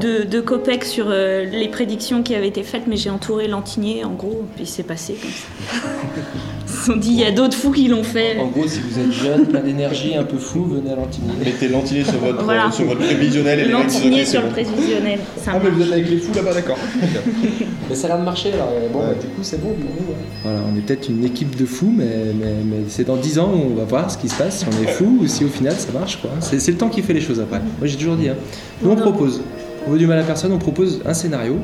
de, 0.00 0.24
de 0.24 0.40
copecs 0.40 0.84
sur 0.84 1.06
euh, 1.08 1.44
les 1.44 1.68
prédictions 1.68 2.22
qui 2.22 2.34
avaient 2.34 2.48
été 2.48 2.62
faites, 2.62 2.86
mais 2.86 2.96
j'ai 2.96 3.10
entouré 3.10 3.46
Lantigné, 3.48 4.04
en 4.04 4.12
gros, 4.14 4.44
puis 4.56 4.66
c'est 4.66 4.82
passé 4.82 5.14
comme 5.20 5.30
ça. 5.30 5.86
Ils 6.66 6.72
se 6.72 6.86
sont 6.86 6.96
dit, 6.96 7.10
il 7.10 7.18
y 7.20 7.24
a 7.24 7.32
d'autres 7.32 7.56
fous 7.56 7.72
qui 7.72 7.88
l'ont 7.88 8.04
fait. 8.04 8.38
En 8.38 8.46
gros, 8.46 8.66
si 8.66 8.78
vous 8.80 8.98
êtes 8.98 9.12
jeune, 9.12 9.46
plein 9.46 9.60
d'énergie, 9.60 10.14
un 10.14 10.22
peu 10.22 10.38
fou, 10.38 10.64
venez 10.64 10.92
à 10.92 10.96
Lantigny. 10.96 11.28
Mettez 11.44 11.68
l'antillé 11.68 12.04
sur 12.04 12.18
votre, 12.20 12.42
Voilà. 12.44 12.70
sur 12.70 12.84
votre 12.86 13.00
prévisionnel 13.00 13.60
et 13.60 13.64
c'est 13.88 14.24
sur 14.24 14.40
le 14.40 14.46
bon. 14.46 14.52
prévisionnel. 14.52 15.18
Ah, 15.46 15.58
mais 15.62 15.68
vous 15.70 15.82
êtes 15.82 15.92
avec 15.92 16.08
les 16.08 16.18
fous 16.18 16.32
là-bas, 16.34 16.54
d'accord. 16.54 16.78
Mais 17.90 17.96
ça 17.96 18.06
a 18.06 18.10
l'air 18.10 18.18
de 18.20 18.24
marcher 18.24 18.52
alors. 18.52 18.68
Bon, 18.92 19.00
Ouais. 19.00 19.06
bah, 19.08 19.14
du 19.20 19.26
coup, 19.26 19.40
c'est 19.42 19.60
bon 19.60 19.70
pour 19.70 19.90
nous. 19.90 20.14
Voilà, 20.44 20.60
on 20.72 20.78
est 20.78 20.80
peut-être 20.80 21.08
une 21.08 21.24
équipe 21.24 21.56
de 21.56 21.66
fous, 21.66 21.92
mais, 21.94 22.04
mais, 22.38 22.54
mais 22.64 22.76
c'est 22.88 23.04
dans 23.04 23.16
10 23.16 23.38
ans 23.40 23.50
on 23.52 23.74
va 23.74 23.84
voir 23.84 24.10
ce 24.10 24.16
qui 24.16 24.28
se 24.28 24.36
passe, 24.36 24.60
si 24.60 24.64
on 24.66 24.82
est 24.84 24.92
fou 24.92 25.18
ou 25.20 25.26
si 25.26 25.44
au 25.44 25.48
final 25.48 25.74
ça 25.76 25.90
marche. 25.92 26.20
quoi. 26.20 26.30
C'est 26.40 26.60
c'est 26.60 26.70
le 26.70 26.78
temps 26.78 26.88
qui 26.88 27.02
fait 27.02 27.12
les 27.12 27.20
choses 27.20 27.40
après. 27.40 27.58
Moi 27.58 27.86
j'ai 27.88 27.96
toujours 27.96 28.14
dit, 28.16 28.28
hein. 28.28 28.36
nous 28.82 28.90
on 28.90 28.96
propose. 28.96 29.42
Au 29.88 29.96
du 29.96 30.06
mal 30.06 30.18
à 30.18 30.22
personne, 30.22 30.52
on 30.52 30.58
propose 30.58 31.00
un 31.06 31.14
scénario 31.14 31.56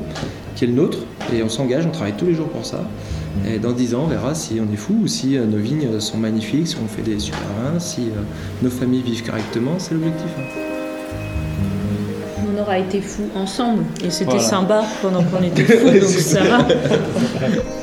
qui 0.55 0.63
est 0.65 0.67
le 0.67 0.73
nôtre 0.73 0.99
et 1.33 1.43
on 1.43 1.49
s'engage, 1.49 1.85
on 1.85 1.91
travaille 1.91 2.13
tous 2.17 2.25
les 2.25 2.33
jours 2.33 2.49
pour 2.49 2.65
ça. 2.65 2.81
Et 3.47 3.59
dans 3.59 3.71
10 3.71 3.93
ans, 3.95 4.01
on 4.05 4.07
verra 4.07 4.33
si 4.33 4.59
on 4.59 4.71
est 4.73 4.77
fou 4.77 4.97
ou 5.03 5.07
si 5.07 5.37
euh, 5.37 5.45
nos 5.45 5.57
vignes 5.57 5.99
sont 5.99 6.17
magnifiques, 6.17 6.67
si 6.67 6.75
on 6.83 6.87
fait 6.87 7.03
des 7.03 7.19
super 7.19 7.39
vins, 7.63 7.79
si 7.79 8.01
euh, 8.09 8.21
nos 8.63 8.69
familles 8.71 9.03
vivent 9.03 9.23
correctement, 9.23 9.73
c'est 9.77 9.93
l'objectif. 9.93 10.27
hein. 10.39 10.61
On 12.57 12.61
aura 12.61 12.79
été 12.79 12.99
fous 13.01 13.29
ensemble 13.35 13.83
et 14.03 14.09
c'était 14.09 14.31
Voilà. 14.31 14.41
sympa 14.43 14.83
pendant 15.03 15.23
qu'on 15.23 15.43
était 15.43 15.63
fous, 15.63 15.89
donc 15.99 16.09
ça 16.09 16.43
va. 16.43 16.67